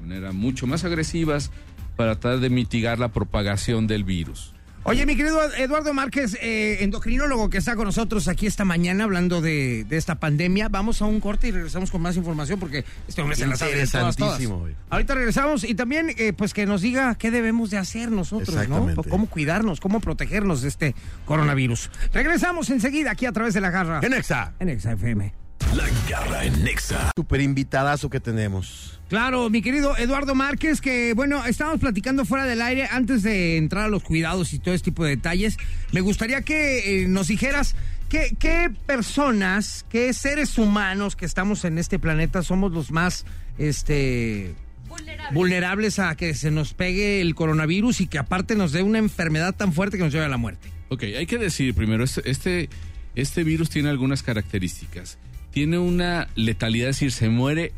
de 0.00 0.08
manera 0.08 0.32
mucho 0.32 0.66
más 0.66 0.84
agresivas 0.84 1.50
para 1.96 2.18
tratar 2.18 2.40
de 2.40 2.50
mitigar 2.50 2.98
la 2.98 3.12
propagación 3.12 3.86
del 3.86 4.04
virus. 4.04 4.55
Oye, 4.88 5.04
mi 5.04 5.16
querido 5.16 5.40
Eduardo 5.54 5.92
Márquez, 5.92 6.38
eh, 6.40 6.84
endocrinólogo 6.84 7.50
que 7.50 7.58
está 7.58 7.74
con 7.74 7.86
nosotros 7.86 8.28
aquí 8.28 8.46
esta 8.46 8.64
mañana 8.64 9.02
hablando 9.02 9.40
de, 9.40 9.84
esta 9.90 10.14
pandemia. 10.14 10.68
Vamos 10.68 11.02
a 11.02 11.06
un 11.06 11.18
corte 11.18 11.48
y 11.48 11.50
regresamos 11.50 11.90
con 11.90 12.02
más 12.02 12.16
información 12.16 12.60
porque 12.60 12.84
este 13.08 13.20
hombre 13.20 13.34
se 13.34 13.48
la 13.48 13.56
sabe 13.56 13.74
de 13.74 13.86
todas, 13.88 14.14
todas. 14.14 14.40
Ahorita 14.88 15.16
regresamos 15.16 15.64
y 15.64 15.74
también 15.74 16.12
eh, 16.16 16.32
pues 16.32 16.54
que 16.54 16.66
nos 16.66 16.82
diga 16.82 17.16
qué 17.16 17.32
debemos 17.32 17.70
de 17.70 17.78
hacer 17.78 18.12
nosotros, 18.12 18.68
¿no? 18.68 18.94
Cómo 19.08 19.26
cuidarnos, 19.26 19.80
cómo 19.80 19.98
protegernos 19.98 20.62
de 20.62 20.68
este 20.68 20.94
coronavirus. 21.24 21.90
Regresamos 22.12 22.70
enseguida 22.70 23.10
aquí 23.10 23.26
a 23.26 23.32
través 23.32 23.54
de 23.54 23.62
la 23.62 23.70
garra. 23.70 23.98
En 24.04 24.12
Exa. 24.12 24.52
En 24.60 24.68
Exa 24.68 24.92
FM. 24.92 25.45
La 25.76 25.84
garra 26.08 26.46
en 26.46 26.64
Nexa. 26.64 27.10
Super 27.14 27.42
invitadazo 27.42 28.08
que 28.08 28.18
tenemos. 28.18 28.98
Claro, 29.10 29.50
mi 29.50 29.60
querido 29.60 29.94
Eduardo 29.98 30.34
Márquez, 30.34 30.80
que 30.80 31.12
bueno, 31.12 31.44
estábamos 31.44 31.80
platicando 31.80 32.24
fuera 32.24 32.46
del 32.46 32.62
aire 32.62 32.88
antes 32.90 33.22
de 33.22 33.58
entrar 33.58 33.84
a 33.84 33.88
los 33.88 34.02
cuidados 34.02 34.54
y 34.54 34.58
todo 34.58 34.74
este 34.74 34.86
tipo 34.86 35.04
de 35.04 35.10
detalles. 35.10 35.58
Me 35.92 36.00
gustaría 36.00 36.40
que 36.40 37.02
eh, 37.02 37.08
nos 37.08 37.28
dijeras 37.28 37.76
qué, 38.08 38.34
qué 38.38 38.70
personas, 38.86 39.84
qué 39.90 40.14
seres 40.14 40.56
humanos 40.56 41.14
que 41.14 41.26
estamos 41.26 41.66
en 41.66 41.76
este 41.76 41.98
planeta 41.98 42.42
somos 42.42 42.72
los 42.72 42.90
más 42.90 43.26
este 43.58 44.54
vulnerables. 44.88 45.34
vulnerables 45.34 45.98
a 45.98 46.14
que 46.16 46.32
se 46.32 46.50
nos 46.50 46.72
pegue 46.72 47.20
el 47.20 47.34
coronavirus 47.34 48.00
y 48.00 48.06
que 48.06 48.16
aparte 48.16 48.54
nos 48.54 48.72
dé 48.72 48.82
una 48.82 48.98
enfermedad 48.98 49.54
tan 49.54 49.74
fuerte 49.74 49.98
que 49.98 50.04
nos 50.04 50.12
lleve 50.12 50.24
a 50.24 50.28
la 50.28 50.38
muerte. 50.38 50.70
Ok, 50.88 51.02
hay 51.02 51.26
que 51.26 51.36
decir 51.36 51.74
primero, 51.74 52.02
este, 52.02 52.30
este, 52.30 52.70
este 53.14 53.44
virus 53.44 53.68
tiene 53.68 53.90
algunas 53.90 54.22
características 54.22 55.18
tiene 55.56 55.78
una 55.78 56.28
letalidad, 56.34 56.90
es 56.90 56.96
decir, 56.96 57.12
se 57.12 57.30
muere 57.30 57.72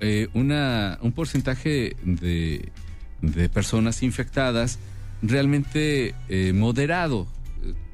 eh, 0.00 0.28
una, 0.32 0.98
un 1.02 1.12
porcentaje 1.12 1.94
de, 2.02 2.70
personas 3.52 4.02
infectadas 4.02 4.78
realmente 5.20 6.14
eh, 6.30 6.54
moderado. 6.54 7.26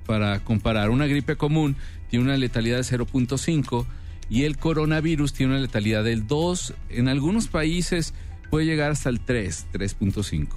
Para 0.06 0.38
comparar, 0.44 0.90
una 0.90 1.08
gripe 1.08 1.34
común 1.34 1.74
tiene 2.08 2.24
una 2.24 2.36
letalidad 2.36 2.76
de 2.76 2.84
0.5 2.84 3.84
y 4.30 4.44
el 4.44 4.58
coronavirus 4.58 5.32
tiene 5.32 5.54
una 5.54 5.60
letalidad 5.60 6.04
del 6.04 6.28
2. 6.28 6.74
En 6.90 7.08
algunos 7.08 7.48
países 7.48 8.14
puede 8.48 8.64
llegar 8.64 8.92
hasta 8.92 9.08
el 9.08 9.18
3, 9.18 9.66
3.5. 9.72 10.50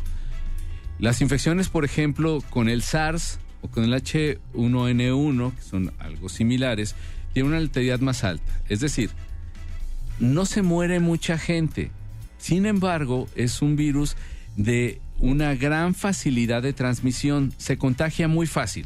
Las 0.99 1.21
infecciones, 1.21 1.69
por 1.69 1.85
ejemplo, 1.85 2.43
con 2.51 2.69
el 2.69 2.83
SARS 2.83 3.39
o 3.63 3.67
con 3.67 3.83
el 3.83 3.93
H1N1, 3.93 5.55
que 5.55 5.61
son 5.63 5.91
algo 5.97 6.29
similares, 6.29 6.95
tiene 7.33 7.49
una 7.49 7.59
letalidad 7.59 7.99
más 7.99 8.23
alta. 8.23 8.51
Es 8.69 8.79
decir, 8.79 9.11
no 10.19 10.45
se 10.45 10.61
muere 10.61 10.99
mucha 10.99 11.37
gente. 11.37 11.91
Sin 12.37 12.65
embargo, 12.65 13.27
es 13.35 13.61
un 13.61 13.75
virus 13.75 14.15
de 14.55 15.01
una 15.19 15.55
gran 15.55 15.95
facilidad 15.95 16.61
de 16.61 16.73
transmisión. 16.73 17.53
Se 17.57 17.77
contagia 17.77 18.27
muy 18.27 18.47
fácil. 18.47 18.85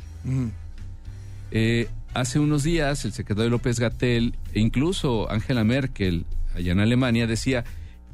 Eh, 1.52 1.88
hace 2.14 2.40
unos 2.40 2.64
días, 2.64 3.06
el 3.06 3.14
secretario 3.14 3.50
López 3.50 3.80
Gatel 3.80 4.36
e 4.54 4.60
incluso 4.60 5.30
Angela 5.32 5.64
Merkel, 5.64 6.26
allá 6.56 6.72
en 6.72 6.80
Alemania, 6.80 7.28
decía 7.28 7.64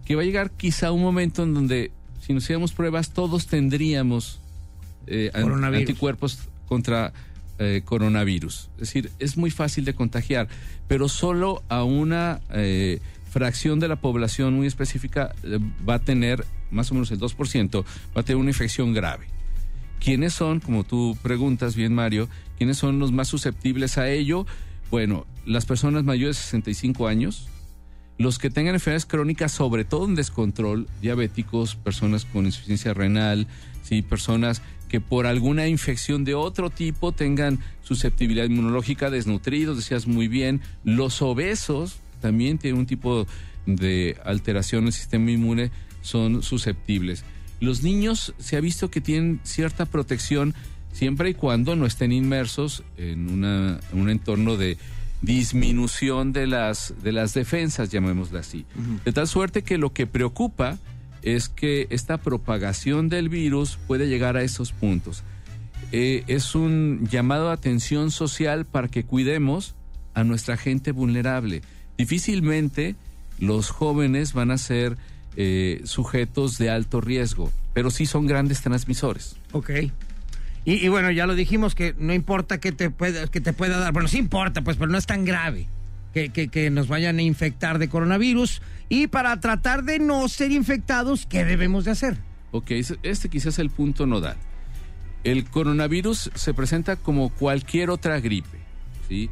que 0.06 0.16
va 0.16 0.24
a 0.24 0.26
llegar 0.26 0.52
quizá 0.52 0.92
un 0.92 1.02
momento 1.02 1.44
en 1.44 1.54
donde, 1.54 1.92
si 2.22 2.34
nos 2.34 2.44
hiciéramos 2.44 2.74
pruebas, 2.74 3.12
todos 3.12 3.48
tendríamos 3.48 4.40
eh, 5.08 5.32
anticuerpos 5.34 6.50
contra 6.68 7.14
eh, 7.60 7.82
coronavirus. 7.84 8.70
Es 8.76 8.80
decir, 8.80 9.12
es 9.20 9.36
muy 9.36 9.52
fácil 9.52 9.84
de 9.86 9.94
contagiar, 9.94 10.48
pero 10.88 11.10
solo 11.10 11.62
a 11.68 11.84
una 11.84 12.40
eh, 12.52 13.00
fracción 13.30 13.80
de 13.80 13.90
la 13.90 13.98
población 13.98 14.54
muy 14.54 14.66
específica 14.66 15.36
eh, 15.44 15.60
va 15.88 15.96
a 15.96 16.00
tener, 16.00 16.46
más 16.72 16.90
o 16.92 16.94
menos 16.94 17.12
el 17.12 17.20
2%, 17.20 17.84
va 18.16 18.22
a 18.22 18.24
tener 18.24 18.38
una 18.38 18.52
infección 18.52 18.94
grave. 18.94 19.28
¿Quiénes 20.00 20.34
son, 20.34 20.62
como 20.62 20.86
tú 20.86 21.18
preguntas 21.22 21.76
bien 21.76 21.94
Mario, 21.94 22.30
quiénes 22.58 22.78
son 22.78 22.98
los 22.98 23.12
más 23.12 23.28
susceptibles 23.28 23.98
a 23.98 24.10
ello? 24.10 24.46
Bueno, 24.90 25.28
las 25.46 25.66
personas 25.66 26.06
mayores 26.06 26.38
de 26.38 26.44
65 26.44 27.08
años, 27.08 27.50
los 28.20 28.38
que 28.38 28.50
tengan 28.50 28.76
enfermedades 28.76 29.06
crónicas, 29.06 29.54
sobre 29.54 29.86
todo 29.86 30.06
en 30.06 30.14
descontrol, 30.14 30.88
diabéticos, 31.02 31.76
personas 31.76 32.26
con 32.26 32.46
insuficiencia 32.46 32.94
renal, 32.94 33.48
sí, 33.82 34.02
personas 34.02 34.62
que 34.90 35.00
por 35.00 35.26
alguna 35.26 35.68
infección 35.68 36.26
de 36.26 36.36
otro 36.36 36.70
tipo 36.70 37.14
tengan 37.14 37.60
susceptibilidad 37.82 38.44
inmunológica, 38.44 39.10
desnutridos, 39.10 39.78
decías 39.78 40.06
muy 40.06 40.28
bien, 40.28 40.60
los 40.84 41.22
obesos 41.22 42.00
también 42.20 42.58
tienen 42.58 42.82
un 42.82 42.88
tipo 42.88 43.26
de 43.66 44.18
alteración 44.26 44.84
del 44.84 44.94
sistema 44.94 45.32
inmune, 45.32 45.72
son 46.02 46.44
susceptibles. 46.44 47.24
Los 47.62 47.84
niños 47.84 48.34
se 48.38 48.58
ha 48.58 48.62
visto 48.62 48.92
que 48.92 49.00
tienen 49.00 49.40
cierta 49.44 49.86
protección 49.86 50.56
siempre 50.92 51.30
y 51.30 51.34
cuando 51.36 51.78
no 51.78 51.86
estén 51.86 52.12
inmersos 52.12 52.84
en, 52.98 53.30
un 53.94 54.10
entorno 54.10 54.58
de 54.58 54.78
disminución 55.22 56.32
de 56.34 56.48
las, 56.48 56.94
de 57.04 57.12
las 57.12 57.34
defensas, 57.34 57.90
llamémosla 57.90 58.40
así. 58.40 58.66
De 59.06 59.12
tal 59.12 59.28
suerte 59.28 59.64
que 59.64 59.78
lo 59.78 59.92
que 59.92 60.08
preocupa 60.08 60.78
es 61.22 61.50
que 61.50 61.88
esta 61.90 62.18
propagación 62.18 63.10
del 63.10 63.30
virus 63.30 63.78
puede 63.88 64.08
llegar 64.08 64.38
a 64.38 64.44
esos 64.44 64.72
puntos. 64.72 65.24
Eh, 65.92 66.24
es 66.28 66.56
un 66.56 67.08
llamado 67.10 67.48
de 67.48 67.54
atención 67.54 68.12
social 68.12 68.66
para 68.66 68.88
que 68.88 69.04
cuidemos 69.04 69.76
a 70.14 70.24
nuestra 70.24 70.56
gente 70.58 70.92
vulnerable. 70.92 71.62
Difícilmente 71.98 72.96
los 73.40 73.70
jóvenes 73.70 74.34
van 74.34 74.52
a 74.52 74.58
ser 74.58 74.98
eh, 75.36 75.82
sujetos 75.86 76.58
de 76.58 76.70
alto 76.70 77.02
riesgo, 77.02 77.52
pero 77.74 77.92
sí 77.92 78.06
son 78.06 78.28
grandes 78.28 78.62
transmisores. 78.62 79.36
Ok. 79.52 79.72
Y, 80.72 80.88
bueno, 80.88 81.10
ya 81.10 81.26
lo 81.26 81.34
dijimos 81.34 81.74
que 81.74 81.96
no 81.98 82.14
importa 82.14 82.60
que 82.60 82.72
te 82.72 82.92
pueda, 82.92 83.26
que 83.26 83.42
te 83.42 83.54
pueda 83.54 83.80
dar, 83.80 83.92
bueno, 83.92 84.08
sí 84.08 84.20
importa, 84.20 84.62
pues, 84.62 84.78
pero 84.78 84.92
no 84.92 85.00
es 85.00 85.08
tan 85.08 85.26
grave 85.26 85.68
que, 86.14 86.30
que 86.30 86.70
nos 86.70 86.88
vayan 86.88 87.18
a 87.18 87.24
infectar 87.24 87.80
de 87.80 87.90
coronavirus. 87.90 88.62
Y 88.88 89.08
para 89.08 89.40
tratar 89.40 89.84
de 89.84 89.98
no 89.98 90.28
ser 90.28 90.52
infectados, 90.52 91.26
¿qué 91.26 91.44
debemos 91.44 91.86
de 91.86 91.92
hacer? 91.92 92.18
Ok, 92.52 92.70
este 93.02 93.30
quizás 93.30 93.56
es 93.56 93.60
el 93.60 93.72
punto 93.72 94.06
nodal. 94.06 94.38
El 95.24 95.46
coronavirus 95.46 96.30
se 96.36 96.54
presenta 96.54 96.98
como 96.98 97.30
cualquier 97.30 97.90
otra 97.90 98.20
gripe, 98.20 98.60
¿sí? 99.08 99.32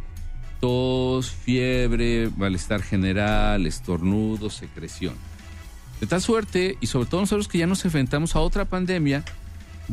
Tos, 0.59 1.29
fiebre, 1.29 2.31
malestar 2.35 2.81
general, 2.81 3.67
estornudo, 3.67 4.49
secreción. 4.49 5.13
De 6.01 6.07
tal 6.07 6.21
suerte, 6.23 6.77
y 6.81 6.87
sobre 6.87 7.07
todo 7.07 7.21
nosotros 7.21 7.47
que 7.47 7.59
ya 7.59 7.67
nos 7.67 7.85
enfrentamos 7.85 8.35
a 8.35 8.39
otra 8.39 8.65
pandemia, 8.65 9.23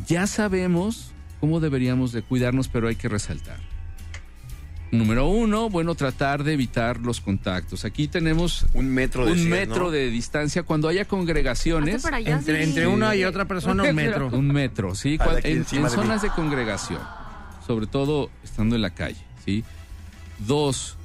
ya 0.06 0.26
sabemos 0.26 1.13
cómo 1.44 1.60
deberíamos 1.60 2.12
de 2.12 2.22
cuidarnos, 2.22 2.68
pero 2.68 2.88
hay 2.88 2.96
que 2.96 3.06
resaltar. 3.06 3.58
Número 4.90 5.26
uno, 5.26 5.68
bueno, 5.68 5.94
tratar 5.94 6.42
de 6.42 6.54
evitar 6.54 7.00
los 7.00 7.20
contactos. 7.20 7.84
Aquí 7.84 8.08
tenemos 8.08 8.64
un 8.72 8.88
metro 8.88 9.26
de, 9.26 9.32
un 9.32 9.46
metro 9.50 9.90
de 9.90 10.08
distancia. 10.08 10.62
Cuando 10.62 10.88
haya 10.88 11.04
congregaciones, 11.04 12.02
entre, 12.24 12.64
entre 12.64 12.86
una 12.86 13.14
y 13.14 13.24
otra 13.24 13.44
persona, 13.44 13.82
un 13.82 13.94
metro. 13.94 14.28
Un 14.28 14.48
metro, 14.48 14.94
sí. 14.94 15.18
en, 15.42 15.66
zonas 15.66 16.22
de 16.22 16.30
congregación, 16.30 17.02
sobre 17.66 17.86
todo 17.88 18.30
estando 18.42 18.74
en 18.74 18.80
la 18.80 18.94
calle, 18.94 19.20
sí. 19.44 19.64
Dos, 20.38 20.96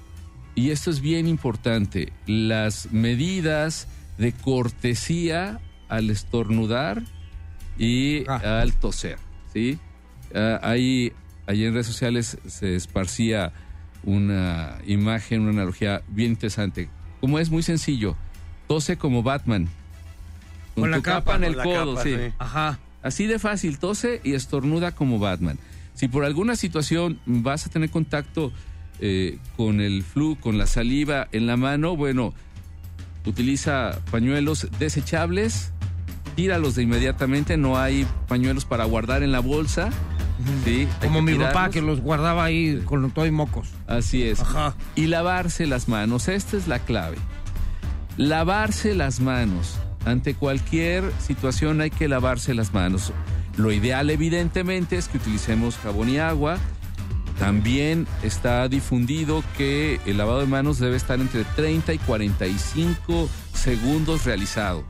y 0.55 0.69
esto 0.69 0.89
es 0.89 1.01
bien 1.01 1.27
importante, 1.27 2.13
las 2.27 2.93
medidas 2.93 3.89
de 4.17 4.31
cortesía 4.31 5.59
al 5.89 6.09
estornudar 6.09 7.03
y 7.77 8.23
Ah. 8.29 8.61
al 8.61 8.71
toser, 8.71 9.17
¿sí? 9.51 9.79
Ah, 10.33 10.59
ahí, 10.61 11.13
ahí 11.47 11.65
en 11.65 11.73
redes 11.73 11.87
sociales 11.87 12.37
se 12.47 12.75
esparcía 12.75 13.51
una 14.03 14.77
imagen, 14.85 15.41
una 15.41 15.51
analogía 15.51 16.01
bien 16.07 16.31
interesante. 16.31 16.89
Como 17.21 17.39
es 17.39 17.49
muy 17.49 17.63
sencillo, 17.63 18.15
tose 18.67 18.97
como 18.97 19.23
Batman. 19.23 19.67
Con, 20.75 20.83
Con 20.83 20.91
la 20.91 20.97
tu 20.97 21.03
capa, 21.03 21.33
capa, 21.33 21.35
en 21.35 21.43
el 21.43 21.55
codo, 21.55 21.95
capa, 21.95 22.03
sí. 22.03 22.15
sí. 22.15 22.33
Ajá. 22.37 22.79
Así 23.01 23.27
de 23.27 23.39
fácil, 23.39 23.79
tose 23.79 24.21
y 24.23 24.33
estornuda 24.33 24.93
como 24.93 25.19
Batman. 25.19 25.57
Si 25.93 26.07
por 26.07 26.23
alguna 26.23 26.55
situación 26.55 27.19
vas 27.25 27.65
a 27.65 27.69
tener 27.69 27.89
contacto 27.89 28.53
eh, 28.99 29.37
con 29.57 29.81
el 29.81 30.03
flu, 30.03 30.37
con 30.39 30.57
la 30.57 30.67
saliva 30.67 31.27
en 31.31 31.47
la 31.47 31.57
mano, 31.57 31.95
bueno, 31.95 32.33
utiliza 33.25 33.99
pañuelos 34.11 34.67
desechables, 34.79 35.71
tíralos 36.35 36.75
de 36.75 36.83
inmediatamente, 36.83 37.57
no 37.57 37.77
hay 37.77 38.05
pañuelos 38.27 38.65
para 38.65 38.85
guardar 38.85 39.23
en 39.23 39.31
la 39.31 39.39
bolsa. 39.39 39.89
¿Sí? 40.63 40.87
Como 41.01 41.21
mi 41.21 41.35
papá 41.35 41.69
que 41.69 41.81
los 41.81 42.01
guardaba 42.01 42.43
ahí 42.43 42.81
con 42.85 43.09
todo 43.11 43.25
y 43.25 43.31
mocos. 43.31 43.69
Así 43.87 44.23
es. 44.23 44.41
Ajá. 44.41 44.75
Y 44.95 45.07
lavarse 45.07 45.67
las 45.67 45.87
manos, 45.87 46.27
esta 46.27 46.57
es 46.57 46.67
la 46.67 46.79
clave. 46.79 47.17
Lavarse 48.17 48.95
las 48.95 49.19
manos. 49.19 49.75
Ante 50.05 50.33
cualquier 50.33 51.03
situación 51.19 51.81
hay 51.81 51.89
que 51.89 52.07
lavarse 52.07 52.53
las 52.53 52.73
manos. 52.73 53.13
Lo 53.57 53.71
ideal 53.71 54.09
evidentemente 54.09 54.97
es 54.97 55.07
que 55.07 55.17
utilicemos 55.17 55.77
jabón 55.77 56.09
y 56.09 56.17
agua. 56.17 56.57
También 57.39 58.07
está 58.23 58.67
difundido 58.67 59.43
que 59.57 59.99
el 60.05 60.17
lavado 60.17 60.39
de 60.39 60.45
manos 60.45 60.79
debe 60.79 60.97
estar 60.97 61.19
entre 61.19 61.43
30 61.43 61.93
y 61.93 61.97
45 61.99 63.29
segundos 63.53 64.25
realizado. 64.25 64.83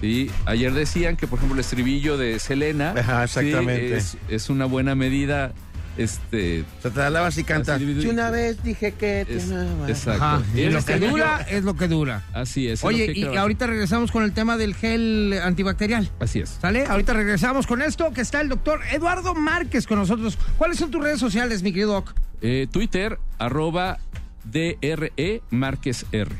¿Sí? 0.00 0.30
Ayer 0.44 0.72
decían 0.72 1.16
que, 1.16 1.26
por 1.26 1.38
ejemplo, 1.38 1.54
el 1.56 1.60
estribillo 1.60 2.16
de 2.16 2.38
Selena 2.38 2.94
Ajá, 2.96 3.26
¿sí? 3.26 3.40
exactamente. 3.40 3.96
es, 3.96 4.16
es 4.28 4.50
una 4.50 4.64
buena 4.66 4.94
medida. 4.94 5.52
Este, 5.98 6.60
O 6.78 6.82
sea, 6.82 6.90
te 6.90 6.98
la 6.98 7.08
lavas 7.08 7.38
y 7.38 7.44
cantas. 7.44 7.76
Así, 7.76 8.02
Si 8.02 8.06
una 8.08 8.28
vez 8.30 8.62
dije 8.62 8.92
que 8.92 9.24
te 9.26 9.36
es- 9.36 9.50
amaba". 9.50 9.88
exacto. 9.88 10.22
Ajá. 10.22 10.42
Y 10.54 10.64
lo 10.68 10.72
que 10.84 10.92
estribillo- 10.92 11.08
dura 11.10 11.46
es 11.48 11.64
lo 11.64 11.74
que 11.74 11.88
dura. 11.88 12.22
Así 12.34 12.68
es. 12.68 12.84
Oye, 12.84 13.06
que 13.06 13.12
y 13.20 13.22
que- 13.22 13.38
ahorita 13.38 13.66
regresamos 13.66 14.12
con 14.12 14.22
el 14.22 14.32
tema 14.32 14.58
del 14.58 14.74
gel 14.74 15.40
antibacterial. 15.42 16.10
Así 16.20 16.40
es. 16.40 16.58
¿Sale? 16.60 16.84
Ahorita 16.84 17.14
regresamos 17.14 17.66
con 17.66 17.80
esto, 17.80 18.12
que 18.12 18.20
está 18.20 18.42
el 18.42 18.50
doctor 18.50 18.80
Eduardo 18.92 19.34
Márquez 19.34 19.86
con 19.86 19.98
nosotros. 19.98 20.36
¿Cuáles 20.58 20.76
son 20.78 20.90
tus 20.90 21.02
redes 21.02 21.18
sociales, 21.18 21.62
mi 21.62 21.70
querido 21.72 21.94
Doc? 21.94 22.12
Eh, 22.42 22.66
Twitter, 22.70 23.18
arroba 23.38 23.96
DRE 24.44 25.42
Márquez 25.48 26.04
R. 26.12 26.30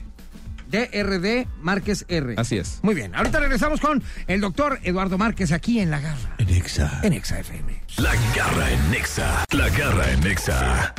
DRD 0.70 1.46
Márquez 1.61 2.04
R. 2.08 2.35
Así 2.37 2.56
es. 2.58 2.80
Muy 2.82 2.94
bien, 2.94 3.14
ahorita 3.14 3.40
regresamos 3.40 3.80
con 3.80 4.02
el 4.26 4.40
doctor 4.40 4.78
Eduardo 4.82 5.18
Márquez 5.18 5.52
aquí 5.52 5.80
en 5.80 5.90
La 5.90 6.00
Garra. 6.00 6.35
En 6.38 6.49
Exa. 6.49 7.00
En 7.02 7.12
Exa 7.12 7.38
FM. 7.40 7.82
La 7.99 8.12
garra 8.35 8.70
en 8.70 8.90
Nexa. 8.90 9.44
La 9.52 9.68
garra 9.70 10.11
en 10.12 10.20
Nexa. 10.20 10.94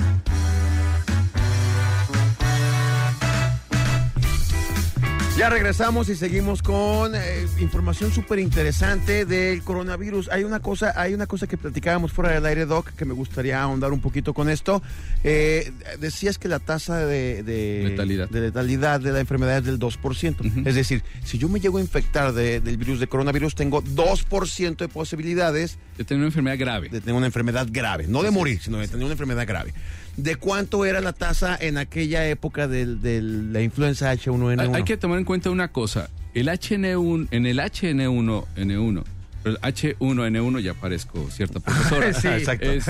Ya 5.38 5.51
regresamos 5.51 6.10
y 6.10 6.15
seguimos 6.15 6.63
con 6.63 7.13
eh, 7.13 7.46
información 7.60 8.12
súper 8.12 8.39
interesante 8.39 9.24
del 9.24 9.62
coronavirus. 9.62 10.29
Hay 10.29 10.44
una 10.44 10.62
cosa, 10.62 10.94
hay 11.00 11.13
una 11.13 11.27
cosa 11.27 11.46
que 11.46 11.58
platicábamos 11.58 12.12
fuera 12.12 12.32
del 12.32 12.44
aire, 12.48 12.65
Doc, 12.65 12.89
que 12.94 13.06
me 13.06 13.13
gustaría 13.13 13.62
ahondar 13.62 13.91
un 13.91 14.01
poquito 14.01 14.34
con 14.34 14.50
esto. 14.50 14.82
Eh, 15.24 15.72
decías 16.00 16.39
que 16.39 16.48
la 16.48 16.58
tasa 16.58 17.06
de, 17.06 17.44
de- 17.44 17.84
Letalidad. 17.89 18.29
de 18.29 18.41
letalidad 18.41 19.00
de 19.00 19.12
la 19.12 19.20
enfermedad 19.20 19.60
es 19.60 19.65
del 19.65 19.77
2%. 19.77 20.39
Ujú. 20.39 20.67
Es 20.67 20.74
decir, 20.74 21.03
si 21.24 21.38
yo 21.38 21.50
me 21.50 21.60
llego 21.60 21.77
a 21.77 21.82
infectar 21.82 22.34
de- 22.34 22.60
del 22.60 22.77
virus 22.77 23.00
de 23.00 23.06
coronavirus, 23.06 23.53
tengo 23.53 23.84
2% 23.84 24.77
de 24.77 24.88
posibilidades 24.88 25.77
De 26.00 26.03
tener 26.03 26.17
una 26.22 26.27
enfermedad 26.29 26.58
grave. 26.58 26.89
de 26.89 27.00
tener 27.00 27.15
una 27.15 27.27
enfermedad 27.27 27.67
grave. 27.70 28.08
No 28.08 28.24
de 28.24 28.32
morir, 28.32 28.60
sino 28.60 28.79
de 28.79 28.88
tener 28.88 29.03
una 29.03 29.13
enfermedad 29.13 29.46
grave. 29.46 29.71
¿De 30.17 30.36
cuánto 30.36 30.84
era 30.86 30.99
la 30.99 31.13
tasa 31.13 31.56
en 31.60 31.77
aquella 31.77 32.27
época 32.27 32.67
del- 32.67 33.01
de 33.01 33.21
la 33.21 33.62
influenza 33.62 34.12
H1N1? 34.12 34.60
Hay, 34.62 34.69
hay 34.73 34.84
que 34.84 34.97
tomar 34.97 35.19
en 35.19 35.25
cuenta 35.25 35.49
una 35.51 35.67
cosa. 35.71 36.10
El 36.34 36.47
HN1, 36.49 37.27
en 37.32 37.45
el 37.45 37.60
HN1, 37.60 38.45
N1, 38.56 39.03
pero 39.43 39.56
el 39.56 39.62
H1N1 39.62 40.60
ya 40.60 40.73
parezco 40.73 41.30
cierta 41.30 41.60
profesora. 41.60 42.13
Sí. 42.21 42.27
Exacto. 42.27 42.69
Es- 42.71 42.86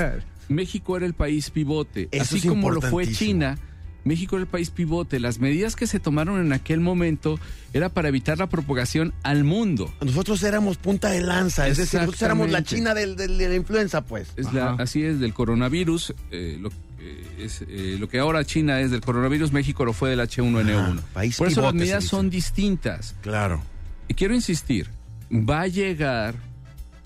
México 0.50 0.96
era 0.96 1.06
el 1.06 1.14
país 1.14 1.50
pivote. 1.50 2.08
Eso 2.12 2.24
Así 2.24 2.38
es 2.38 2.46
como 2.46 2.72
lo 2.72 2.80
fue. 2.82 3.06
China, 3.12 3.58
México 4.06 4.38
era 4.38 4.44
el 4.44 4.48
país 4.50 4.70
pivote. 4.70 5.20
Las 5.20 5.40
medidas 5.40 5.76
que 5.76 5.86
se 5.88 6.00
tomaron 6.00 6.40
en 6.40 6.54
aquel 6.54 6.80
momento 6.80 7.38
era 7.74 7.90
para 7.90 8.08
evitar 8.08 8.38
la 8.38 8.48
propagación 8.48 9.14
al 9.24 9.44
mundo. 9.44 9.94
Nosotros 10.00 10.42
éramos 10.44 10.78
punta 10.78 11.10
de 11.10 11.20
lanza, 11.20 11.68
es 11.68 11.76
decir, 11.76 12.00
nosotros 12.00 12.22
éramos 12.22 12.50
la. 12.50 12.64
China 12.64 12.94
del, 12.94 13.18
del- 13.18 13.38
de 13.38 13.50
la 13.50 13.56
influenza, 13.56 14.06
pues. 14.06 14.30
Es 14.38 14.54
la- 14.54 14.72
Ajá. 14.76 14.84
así 14.84 15.04
es 15.04 15.20
del 15.20 15.34
coronavirus. 15.34 16.14
eh, 16.32 16.58
lo, 16.62 16.70
eh, 16.70 16.72
es, 17.38 17.64
eh, 17.68 17.98
lo 18.00 18.08
que 18.10 18.20
ahora 18.20 18.44
China 18.46 18.82
es 18.82 18.92
del 18.92 19.02
coronavirus, 19.02 19.52
México 19.52 19.86
lo 19.86 19.94
fue 19.94 20.10
del 20.10 20.20
H1N1. 20.20 21.00
Ah, 21.00 21.04
país 21.14 21.38
Por 21.38 21.48
eso 21.48 21.62
las 21.62 21.74
medidas 21.74 22.06
son 22.06 22.30
distintas. 22.30 23.16
Claro. 23.22 23.62
Y 24.08 24.14
quiero 24.14 24.34
insistir, 24.34 24.90
va 25.32 25.62
a 25.62 25.68
llegar 25.68 26.36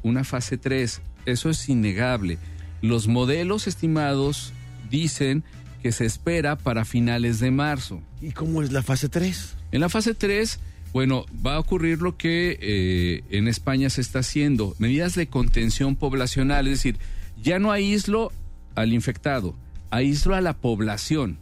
una 0.04 0.24
fase 0.24 0.58
3, 0.58 1.02
eso 1.26 1.50
es 1.50 1.70
innegable. 1.70 2.38
Los 2.82 3.08
modelos 3.08 3.68
estimados 3.68 4.54
dicen 4.90 5.44
que 5.82 5.92
se 5.92 6.06
espera 6.06 6.58
para 6.58 6.86
finales 6.86 7.40
de 7.40 7.52
marzo. 7.52 8.02
¿Y 8.22 8.32
cómo 8.32 8.62
es 8.62 8.72
la 8.72 8.84
fase 8.84 9.10
3? 9.10 9.56
En 9.72 9.82
la 9.82 9.90
fase 9.90 10.14
3, 10.14 10.60
bueno, 10.94 11.26
va 11.46 11.56
a 11.56 11.60
ocurrir 11.60 12.02
lo 12.02 12.18
que 12.18 12.58
eh, 12.62 13.24
en 13.30 13.48
España 13.48 13.90
se 13.90 14.02
está 14.02 14.20
haciendo, 14.20 14.76
medidas 14.78 15.16
de 15.16 15.28
contención 15.28 15.96
poblacional, 15.96 16.68
es 16.68 16.74
decir, 16.74 16.98
ya 17.42 17.60
no 17.60 17.72
aíslo 17.72 18.32
al 18.76 18.94
infectado, 18.94 19.56
aíslo 19.92 20.34
a 20.36 20.42
la 20.42 20.54
población. 20.54 21.38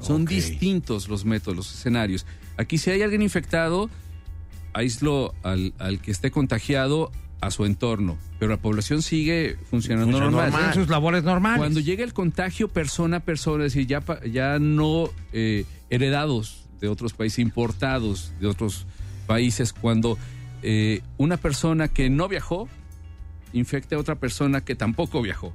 Son 0.00 0.24
distintos 0.24 1.08
los 1.08 1.24
métodos, 1.24 1.56
los 1.56 1.74
escenarios. 1.74 2.26
Aquí 2.56 2.78
si 2.78 2.90
hay 2.90 3.02
alguien 3.02 3.22
infectado, 3.22 3.90
aíslo 4.72 5.34
al, 5.42 5.72
al 5.78 6.00
que 6.00 6.10
esté 6.10 6.30
contagiado 6.30 7.10
a 7.40 7.50
su 7.50 7.64
entorno, 7.64 8.16
pero 8.38 8.52
la 8.52 8.56
población 8.56 9.02
sigue 9.02 9.56
funcionando 9.70 10.06
Funciona 10.12 10.30
normal. 10.30 10.50
normal. 10.50 10.68
En 10.70 10.74
sus 10.74 10.88
labores 10.88 11.24
normales. 11.24 11.58
Cuando 11.58 11.80
llega 11.80 12.02
el 12.02 12.12
contagio 12.14 12.68
persona 12.68 13.18
a 13.18 13.20
persona, 13.20 13.66
es 13.66 13.74
decir, 13.74 13.86
ya, 13.86 14.00
pa- 14.00 14.24
ya 14.24 14.58
no 14.58 15.10
eh, 15.32 15.64
heredados 15.90 16.64
de 16.80 16.88
otros 16.88 17.12
países, 17.12 17.38
importados 17.40 18.32
de 18.40 18.46
otros 18.46 18.86
países, 19.26 19.72
cuando 19.72 20.18
eh, 20.62 21.02
una 21.18 21.36
persona 21.36 21.88
que 21.88 22.08
no 22.10 22.28
viajó 22.28 22.68
infecte 23.52 23.94
a 23.94 23.98
otra 23.98 24.14
persona 24.16 24.62
que 24.62 24.74
tampoco 24.74 25.20
viajó. 25.22 25.52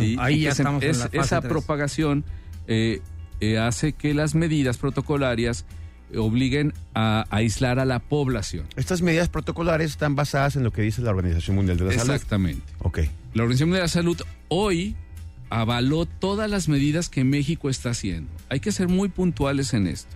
¿Sí? 0.00 0.16
Ahí 0.18 0.36
Y 0.36 0.40
ya 0.42 0.50
estamos 0.50 0.82
en 0.82 0.90
es- 0.90 0.98
la 0.98 1.04
fase 1.08 1.18
Esa 1.18 1.40
propagación 1.42 2.24
eh, 2.66 3.00
eh, 3.40 3.58
hace 3.58 3.92
que 3.92 4.14
las 4.14 4.34
medidas 4.34 4.78
protocolarias 4.78 5.64
eh, 6.12 6.18
obliguen 6.18 6.74
a 6.94 7.24
aislar 7.30 7.78
a 7.78 7.84
la 7.84 7.98
población. 7.98 8.66
Estas 8.76 9.02
medidas 9.02 9.28
protocolares 9.28 9.90
están 9.90 10.14
basadas 10.14 10.56
en 10.56 10.62
lo 10.62 10.70
que 10.72 10.82
dice 10.82 11.02
la 11.02 11.10
Organización 11.10 11.56
Mundial 11.56 11.78
de 11.78 11.84
la 11.86 11.92
Salud. 11.92 12.12
Exactamente. 12.14 12.62
Ok. 12.80 12.98
La 13.34 13.42
Organización 13.42 13.70
Mundial 13.70 13.80
de 13.82 13.86
la 13.86 13.88
Salud 13.88 14.20
hoy 14.48 14.94
avaló 15.50 16.06
todas 16.06 16.48
las 16.48 16.68
medidas 16.68 17.08
que 17.08 17.24
México 17.24 17.68
está 17.68 17.90
haciendo. 17.90 18.30
Hay 18.48 18.60
que 18.60 18.72
ser 18.72 18.88
muy 18.88 19.08
puntuales 19.08 19.74
en 19.74 19.86
esto, 19.86 20.14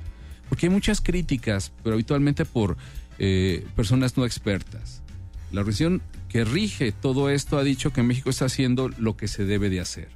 porque 0.49 0.67
hay 0.67 0.71
muchas 0.73 1.01
críticas, 1.01 1.73
pero 1.83 1.95
habitualmente 1.95 2.45
por 2.45 2.77
eh, 3.19 3.67
personas 3.75 4.17
no 4.17 4.25
expertas. 4.25 5.03
La 5.53 5.61
organización 5.61 6.03
que 6.29 6.45
rige 6.45 6.93
todo 6.93 7.31
esto 7.31 7.59
ha 7.59 7.65
dicho 7.65 7.93
que 7.93 8.03
México 8.03 8.31
está 8.31 8.47
haciendo 8.47 8.89
lo 8.89 9.17
que 9.17 9.29
se 9.29 9.45
debe 9.45 9.71
de 9.71 9.81
hacer. 9.81 10.09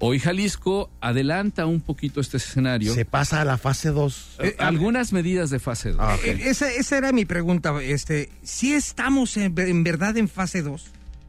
Hoy 0.00 0.20
Jalisco 0.20 0.90
adelanta 1.00 1.66
un 1.66 1.80
poquito 1.80 2.20
este 2.20 2.36
escenario. 2.36 2.94
Se 2.94 3.04
pasa 3.04 3.40
a 3.40 3.44
la 3.44 3.58
fase 3.58 3.88
2. 3.90 4.36
Eh, 4.40 4.56
algunas 4.58 5.12
medidas 5.12 5.50
de 5.50 5.58
fase 5.58 5.90
2. 5.90 6.00
Ah, 6.00 6.14
ok. 6.14 6.24
Eh, 6.24 6.40
esa, 6.44 6.70
esa 6.72 6.98
era 6.98 7.10
mi 7.12 7.24
pregunta. 7.24 7.76
Este, 7.82 8.30
si 8.42 8.74
estamos 8.74 9.36
en, 9.36 9.58
en 9.58 9.82
verdad 9.82 10.16
en 10.16 10.28
fase 10.28 10.62
2. 10.62 10.84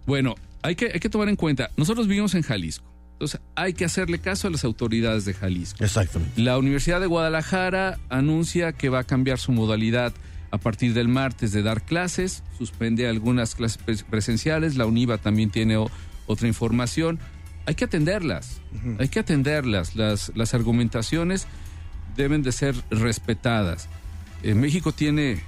Bueno, 0.05 0.35
hay 0.61 0.75
que, 0.75 0.91
hay 0.93 0.99
que 0.99 1.09
tomar 1.09 1.29
en 1.29 1.35
cuenta, 1.35 1.71
nosotros 1.77 2.07
vivimos 2.07 2.35
en 2.35 2.41
Jalisco, 2.41 2.85
entonces 3.13 3.39
hay 3.55 3.73
que 3.73 3.85
hacerle 3.85 4.19
caso 4.19 4.47
a 4.47 4.51
las 4.51 4.63
autoridades 4.63 5.25
de 5.25 5.33
Jalisco. 5.33 5.83
Exactamente. 5.83 6.41
La 6.41 6.57
Universidad 6.57 6.99
de 6.99 7.07
Guadalajara 7.07 7.99
anuncia 8.09 8.73
que 8.73 8.89
va 8.89 8.99
a 8.99 9.03
cambiar 9.03 9.39
su 9.39 9.51
modalidad 9.51 10.13
a 10.51 10.57
partir 10.57 10.93
del 10.93 11.07
martes 11.07 11.51
de 11.51 11.61
dar 11.63 11.83
clases, 11.83 12.43
suspende 12.57 13.07
algunas 13.07 13.55
clases 13.55 13.79
pres- 13.85 14.03
presenciales, 14.03 14.75
la 14.77 14.85
UNIVA 14.85 15.17
también 15.17 15.49
tiene 15.51 15.77
o- 15.77 15.89
otra 16.27 16.47
información. 16.47 17.19
Hay 17.65 17.75
que 17.75 17.85
atenderlas, 17.85 18.61
hay 18.99 19.09
que 19.09 19.19
atenderlas. 19.19 19.95
Las, 19.95 20.31
las 20.35 20.53
argumentaciones 20.53 21.45
deben 22.15 22.41
de 22.41 22.51
ser 22.51 22.75
respetadas. 22.89 23.87
Eh, 24.43 24.55
México 24.55 24.91
tiene 24.91 25.41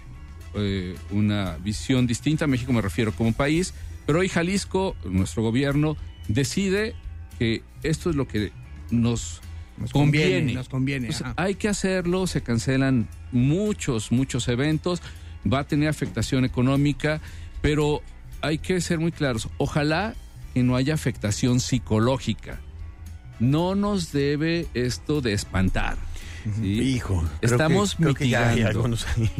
eh, 0.53 0.95
una 1.11 1.57
visión 1.63 2.05
distinta, 2.07 2.45
México 2.45 2.73
me 2.73 2.81
refiero 2.81 3.11
como 3.13 3.33
país, 3.33 3.73
pero 4.05 4.19
hoy 4.19 4.29
Jalisco, 4.29 4.95
nuestro 5.05 5.41
gobierno, 5.41 5.97
decide 6.27 6.93
que 7.39 7.63
esto 7.83 8.09
es 8.11 8.15
lo 8.15 8.27
que 8.27 8.51
nos 8.91 9.41
Nos 9.82 9.91
conviene. 9.91 10.26
conviene, 10.30 10.54
nos 10.54 10.70
conviene, 10.70 11.08
Pues, 11.08 11.24
hay 11.36 11.56
que 11.56 11.67
hacerlo, 11.67 12.28
se 12.28 12.41
cancelan 12.41 13.08
muchos, 13.32 14.12
muchos 14.12 14.48
eventos, 14.48 15.02
va 15.52 15.60
a 15.60 15.63
tener 15.65 15.89
afectación 15.89 16.46
económica, 16.46 17.20
pero 17.62 18.02
hay 18.41 18.58
que 18.58 18.80
ser 18.82 19.00
muy 19.00 19.12
claros. 19.12 19.50
Ojalá 19.58 20.15
que 20.54 20.63
no 20.63 20.76
haya 20.76 20.94
afectación 20.94 21.60
psicológica. 21.60 22.60
No 23.39 23.74
nos 23.76 24.12
debe 24.12 24.67
esto 24.74 25.22
de 25.22 25.34
espantar. 25.34 25.98
¿sí? 26.60 26.80
Hijo, 26.82 27.24
creo 27.39 27.52
Estamos 27.52 27.96
creo 27.96 28.13
que 28.13 28.30
ya 28.30 28.50
hay 28.50 28.56
mitigando. 28.56 28.80
algunos 28.80 29.08
ahí. 29.17 29.32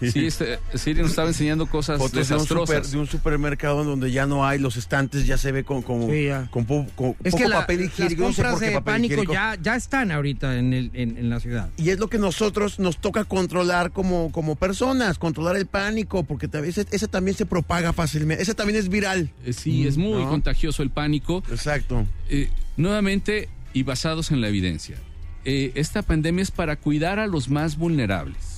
Sí, 0.00 0.26
este, 0.26 0.58
Siri 0.74 1.00
nos 1.02 1.10
estaba 1.10 1.28
enseñando 1.28 1.66
cosas 1.66 1.98
Fotos 1.98 2.28
de 2.28 2.34
un, 2.34 2.46
super- 2.46 2.82
de 2.84 2.98
un 2.98 3.06
supermercado 3.06 3.84
donde 3.84 4.10
ya 4.12 4.26
no 4.26 4.46
hay 4.46 4.58
los 4.58 4.76
estantes, 4.76 5.26
ya 5.26 5.38
se 5.38 5.52
ve 5.52 5.64
con, 5.64 5.82
con, 5.82 6.10
Sí, 6.10 6.26
ya. 6.26 6.46
con 6.50 6.64
po- 6.64 6.86
con 6.96 7.14
Es 7.24 7.32
poco 7.32 7.36
que 7.44 7.48
la- 7.48 7.60
papel 7.60 7.80
las 7.80 7.86
higiénico. 7.88 8.22
no 8.22 8.32
sé 8.32 8.42
compras 8.42 8.60
de 8.60 8.66
papel 8.72 8.94
pánico 8.94 9.12
higiénico. 9.14 9.32
ya, 9.32 9.56
ya 9.60 9.76
están 9.76 10.10
ahorita 10.12 10.58
en, 10.58 10.72
el, 10.72 10.90
en, 10.94 11.16
en 11.18 11.30
la 11.30 11.40
ciudad. 11.40 11.70
Y 11.76 11.90
es 11.90 11.98
lo 11.98 12.08
que 12.08 12.18
nosotros 12.18 12.78
nos 12.78 12.98
toca 12.98 13.24
controlar 13.24 13.92
como, 13.92 14.30
como 14.32 14.56
personas, 14.56 15.18
controlar 15.18 15.56
el 15.56 15.66
pánico, 15.66 16.22
porque 16.24 16.48
veces 16.60 16.86
ese 16.90 17.08
también 17.08 17.36
se 17.36 17.46
propaga 17.46 17.92
fácilmente, 17.92 18.42
ese 18.42 18.54
también 18.54 18.78
es 18.78 18.88
viral. 18.88 19.30
Eh, 19.44 19.52
Sí, 19.52 19.86
es 19.86 19.96
muy 19.96 20.24
¿no? 20.24 20.28
contagioso 20.30 20.82
el 20.82 20.90
pánico. 20.90 21.42
Exacto. 21.50 22.06
Eh, 22.28 22.48
nuevamente, 22.76 23.48
y 23.72 23.82
basados 23.82 24.30
en 24.30 24.40
la 24.40 24.48
evidencia, 24.48 24.96
eh, 25.44 25.72
esta 25.74 26.02
pandemia 26.02 26.42
es 26.42 26.50
para 26.50 26.76
cuidar 26.76 27.18
a 27.18 27.26
los 27.26 27.48
más 27.48 27.76
vulnerables. 27.76 28.57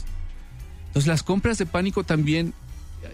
Entonces, 0.90 1.06
las 1.06 1.22
compras 1.22 1.56
de 1.56 1.66
pánico 1.66 2.02
también 2.02 2.52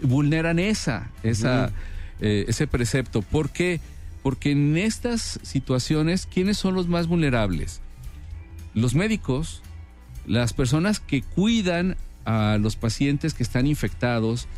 vulneran 0.00 0.58
esa, 0.58 1.10
esa, 1.22 1.72
eh, 2.20 2.46
ese 2.48 2.66
precepto. 2.66 3.20
¿Por 3.20 3.50
qué? 3.50 3.80
Porque 4.22 4.52
en 4.52 4.76
estas 4.78 5.38
situaciones, 5.42 6.26
¿quiénes 6.26 6.56
son 6.56 6.74
los 6.74 6.88
más 6.88 7.06
vulnerables? 7.06 7.80
Los 8.74 8.94
médicos, 8.94 9.62
las 10.26 10.54
personas 10.54 11.00
que 11.00 11.22
cuidan 11.22 11.96
a 12.24 12.58
los 12.60 12.76
pacientes 12.76 13.34
que 13.34 13.42
están 13.42 13.66
infectados, 13.66 14.48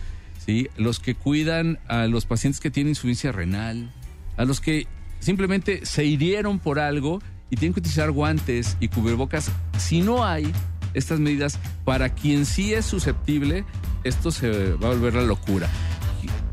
¿sí? 0.44 0.68
los 0.76 1.00
que 1.00 1.14
cuidan 1.14 1.78
a 1.88 2.06
los 2.06 2.24
pacientes 2.24 2.60
que 2.60 2.70
tienen 2.70 2.90
insuficiencia 2.90 3.32
renal, 3.32 3.92
a 4.36 4.44
los 4.44 4.60
que 4.60 4.86
simplemente 5.20 5.84
se 5.84 6.04
hirieron 6.04 6.58
por 6.60 6.78
algo 6.78 7.20
y 7.50 7.56
tienen 7.56 7.74
que 7.74 7.80
utilizar 7.80 8.10
guantes 8.10 8.76
y 8.80 8.88
cubrebocas. 8.88 9.50
Si 9.76 10.00
no 10.00 10.24
hay 10.24 10.52
estas 10.94 11.20
medidas, 11.20 11.58
para 11.84 12.10
quien 12.10 12.46
sí 12.46 12.72
es 12.74 12.86
susceptible, 12.86 13.64
esto 14.04 14.30
se 14.30 14.72
va 14.74 14.88
a 14.88 14.90
volver 14.92 15.14
la 15.14 15.22
locura. 15.22 15.68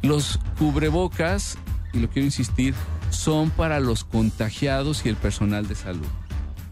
Los 0.02 0.40
cubrebocas, 0.58 1.58
y 1.94 2.00
lo 2.00 2.10
quiero 2.10 2.26
insistir, 2.26 2.74
son 3.10 3.50
para 3.50 3.80
los 3.80 4.04
contagiados 4.04 5.06
y 5.06 5.10
el 5.10 5.16
personal 5.16 5.68
de 5.68 5.76
salud. 5.76 6.08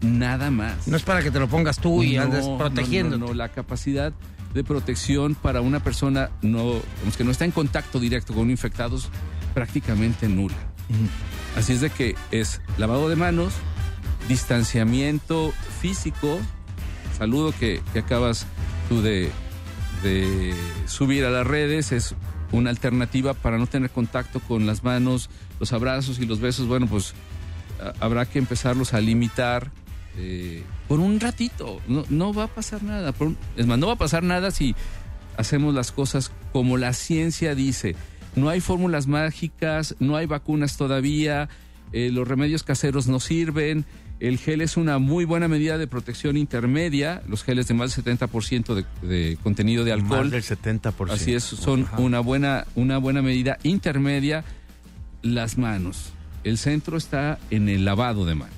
Nada 0.02 0.50
más. 0.50 0.86
No 0.86 0.96
es 0.96 1.02
para 1.02 1.22
que 1.22 1.30
te 1.30 1.38
lo 1.38 1.48
pongas 1.48 1.78
tú 1.78 2.02
y 2.02 2.16
No, 2.16 2.22
andes 2.22 2.46
no, 2.46 2.58
protegiendo. 2.58 3.18
No, 3.18 3.28
no, 3.28 3.34
la 3.34 3.48
capacidad 3.48 4.12
de 4.52 4.64
protección 4.64 5.34
para 5.34 5.60
una 5.60 5.80
persona 5.80 6.30
no, 6.42 6.74
que 7.16 7.24
no 7.24 7.30
está 7.30 7.44
en 7.44 7.50
contacto 7.50 7.98
directo 7.98 8.34
con 8.34 8.44
un 8.44 8.50
infectado 8.50 8.96
es 8.96 9.08
prácticamente 9.52 10.28
nula. 10.28 10.54
Así 11.56 11.72
es 11.72 11.80
de 11.80 11.90
que 11.90 12.14
es 12.30 12.60
lavado 12.78 13.08
de 13.08 13.16
manos, 13.16 13.54
distanciamiento 14.28 15.52
físico, 15.80 16.38
saludo 17.16 17.52
que, 17.58 17.80
acabas 17.96 18.46
tú 18.88 19.02
de, 19.02 19.30
subir 20.86 21.24
a 21.24 21.30
las 21.30 21.46
redes, 21.46 21.92
es 21.92 22.14
una 22.52 22.70
alternativa 22.70 23.32
para 23.34 23.58
no 23.58 23.66
tener 23.66 23.90
contacto 23.90 24.40
con 24.40 24.66
las 24.66 24.84
manos, 24.84 25.30
los 25.58 25.72
abrazos 25.72 26.18
y 26.18 26.26
los 26.26 26.40
besos. 26.40 26.66
Bueno, 26.66 26.86
pues 26.86 27.14
habrá 28.00 28.26
que 28.26 28.38
empezarlos 28.38 28.94
a 28.94 29.00
limitar 29.00 29.70
eh, 30.16 30.62
por 30.88 31.00
un 31.00 31.18
ratito. 31.20 31.80
No, 31.88 32.32
va 32.34 32.44
a 32.44 32.48
pasar 32.48 32.82
nada. 32.82 33.12
por 33.12 33.28
un- 33.28 33.38
no 33.56 33.86
va 33.86 33.94
a 33.94 33.98
pasar 33.98 34.22
nada 34.22 34.50
si 34.50 34.74
hacemos 35.36 35.74
las 35.74 35.90
cosas 35.90 36.30
como 36.52 36.76
la 36.76 36.92
ciencia 36.92 37.54
dice. 37.54 37.96
No 38.36 38.48
hay 38.48 38.60
fórmulas 38.60 39.06
mágicas, 39.06 39.96
no 40.00 40.16
hay 40.16 40.26
vacunas 40.26 40.76
todavía, 40.76 41.48
eh, 41.92 42.10
los 42.12 42.26
remedios 42.28 42.62
caseros 42.62 43.06
no 43.06 43.20
sirven. 43.20 43.84
El 44.28 44.38
gel 44.38 44.62
es 44.62 44.78
una 44.78 44.98
muy 44.98 45.26
buena 45.26 45.48
medida 45.48 45.76
de 45.76 45.86
protección 45.86 46.38
intermedia, 46.38 47.22
los 47.28 47.44
geles 47.44 47.68
de 47.68 47.74
más 47.74 47.94
del 47.94 48.18
70% 48.18 48.74
de, 48.74 49.06
de 49.06 49.36
contenido 49.42 49.84
de 49.84 49.92
alcohol. 49.92 50.30
Más 50.30 50.30
del 50.30 50.42
70%. 50.42 51.10
Así 51.10 51.34
es, 51.34 51.44
son 51.44 51.86
una 51.98 52.20
buena, 52.20 52.64
una 52.74 52.96
buena 52.96 53.20
medida 53.20 53.58
intermedia. 53.64 54.42
Las 55.20 55.58
manos. 55.58 56.14
El 56.42 56.56
centro 56.56 56.96
está 56.96 57.38
en 57.50 57.68
el 57.68 57.84
lavado 57.84 58.24
de 58.24 58.34
manos. 58.34 58.54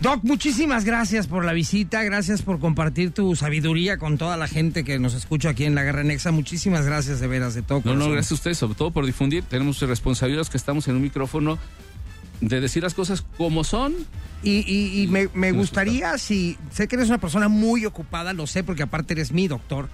Doc, 0.00 0.24
muchísimas 0.24 0.84
gracias 0.84 1.28
por 1.28 1.44
la 1.44 1.52
visita, 1.52 2.02
gracias 2.02 2.42
por 2.42 2.58
compartir 2.58 3.12
tu 3.12 3.36
sabiduría 3.36 3.98
con 3.98 4.18
toda 4.18 4.36
la 4.36 4.48
gente 4.48 4.82
que 4.82 4.98
nos 4.98 5.14
escucha 5.14 5.50
aquí 5.50 5.64
en 5.64 5.76
la 5.76 5.84
Guerra 5.84 6.02
Nexa. 6.02 6.32
Muchísimas 6.32 6.86
gracias 6.86 7.20
de 7.20 7.28
veras, 7.28 7.54
de 7.54 7.62
todo 7.62 7.82
No, 7.84 7.94
no, 7.94 8.10
gracias 8.10 8.32
a 8.32 8.34
ustedes, 8.34 8.58
sobre 8.58 8.74
todo 8.74 8.90
por 8.90 9.06
difundir. 9.06 9.44
Tenemos 9.44 9.80
responsabilidad 9.80 10.40
los 10.40 10.50
que 10.50 10.56
estamos 10.56 10.88
en 10.88 10.96
un 10.96 11.02
micrófono 11.02 11.56
de 12.40 12.60
decir 12.60 12.82
las 12.82 12.94
cosas 12.94 13.22
como 13.36 13.64
son. 13.64 13.94
Y, 14.42 14.58
y- 14.72 15.02
y 15.02 15.06
me, 15.08 15.52
gustaría, 15.52 16.16
si 16.18 16.56
sé 16.70 16.86
que 16.86 16.94
eres 16.96 17.08
una 17.08 17.18
persona 17.18 17.48
muy 17.48 17.84
ocupada, 17.86 18.32
lo 18.32 18.46
sé 18.46 18.62
porque 18.62 18.84
aparte 18.84 19.14
eres 19.14 19.32
mi 19.32 19.48
doctor, 19.48 19.88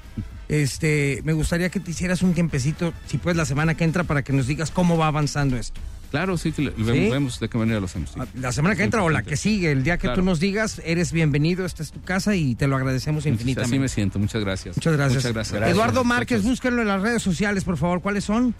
este, 0.48 1.22
me 1.24 1.32
gustaría 1.32 1.70
que 1.70 1.80
te 1.80 1.90
hicieras 1.92 2.20
un 2.22 2.34
tiempecito, 2.34 2.92
si 3.06 3.16
puedes 3.16 3.36
la 3.38 3.46
semana 3.46 3.74
que 3.74 3.84
entra, 3.84 4.04
para 4.04 4.22
que 4.22 4.32
nos 4.34 4.46
digas 4.46 4.70
cómo 4.70 4.98
va 4.98 5.06
avanzando 5.06 5.56
esto. 5.56 5.80
Claro, 6.10 6.36
sí, 6.36 6.52
que 6.52 6.62
le- 6.62 6.70
vemos, 6.72 6.92
¿Sí? 6.94 7.10
vemos 7.10 7.40
de 7.40 7.48
qué 7.48 7.58
manera 7.58 7.80
lo 7.80 7.86
hacemos. 7.86 8.10
sí. 8.10 8.20
La 8.38 8.52
semana 8.52 8.76
que 8.76 8.82
entra 8.84 9.02
o 9.02 9.08
la 9.08 9.22
que 9.22 9.36
sigue, 9.38 9.72
el 9.72 9.82
día 9.82 9.96
que 9.96 10.02
Claro. 10.08 10.20
tú 10.20 10.24
nos 10.26 10.38
digas, 10.40 10.80
eres 10.84 11.10
bienvenido, 11.10 11.64
esta 11.64 11.82
es 11.82 11.90
tu 11.90 12.02
casa 12.02 12.36
y 12.36 12.54
te 12.54 12.68
lo 12.68 12.76
agradecemos 12.76 13.24
infinitamente. 13.26 13.74
Así 13.74 13.78
me 13.80 13.88
siento, 13.88 14.18
muchas 14.18 14.44
gracias. 14.44 14.76
Muchas 14.76 14.92
gracias. 14.92 15.24
Muchas 15.24 15.32
gracias. 15.32 15.70
Eduardo 15.70 16.04
Márquez, 16.04 16.42
búsquenlo 16.44 16.82
en 16.82 16.88
las 16.88 17.00
redes 17.00 17.22
sociales, 17.22 17.64
por 17.64 17.78
favor. 17.78 18.00
¿Cuáles 18.02 18.24
son? 18.24 18.54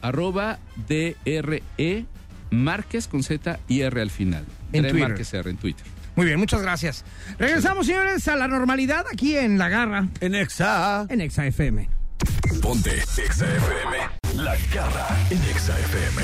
Arroba 0.00 0.58
DRE 0.88 2.06
Márquez 2.50 3.08
con 3.08 3.22
Z 3.22 3.58
y 3.68 3.80
R 3.82 4.00
al 4.00 4.10
final. 4.10 4.44
En 4.72 4.82
Twitter. 4.82 5.00
Márquez 5.08 5.32
R 5.34 5.50
en 5.50 5.56
Twitter. 5.56 5.86
Muy 6.16 6.26
bien, 6.26 6.38
muchas 6.38 6.62
gracias. 6.62 7.04
Regresamos, 7.38 7.86
señores, 7.86 8.26
a 8.26 8.34
la 8.36 8.48
normalidad 8.48 9.04
aquí 9.12 9.36
en 9.36 9.56
La 9.58 9.68
Garra, 9.68 10.08
En 10.20 10.34
Exa. 10.34 11.06
en 11.08 11.20
Exa 11.20 11.46
FM. 11.46 11.88
Ponte 12.60 12.90
Exa 12.98 13.44
FM. 13.46 14.42
La 14.42 14.56
garra 14.74 15.06
en 15.30 15.38
Exa 15.44 15.78
FM. 15.78 16.22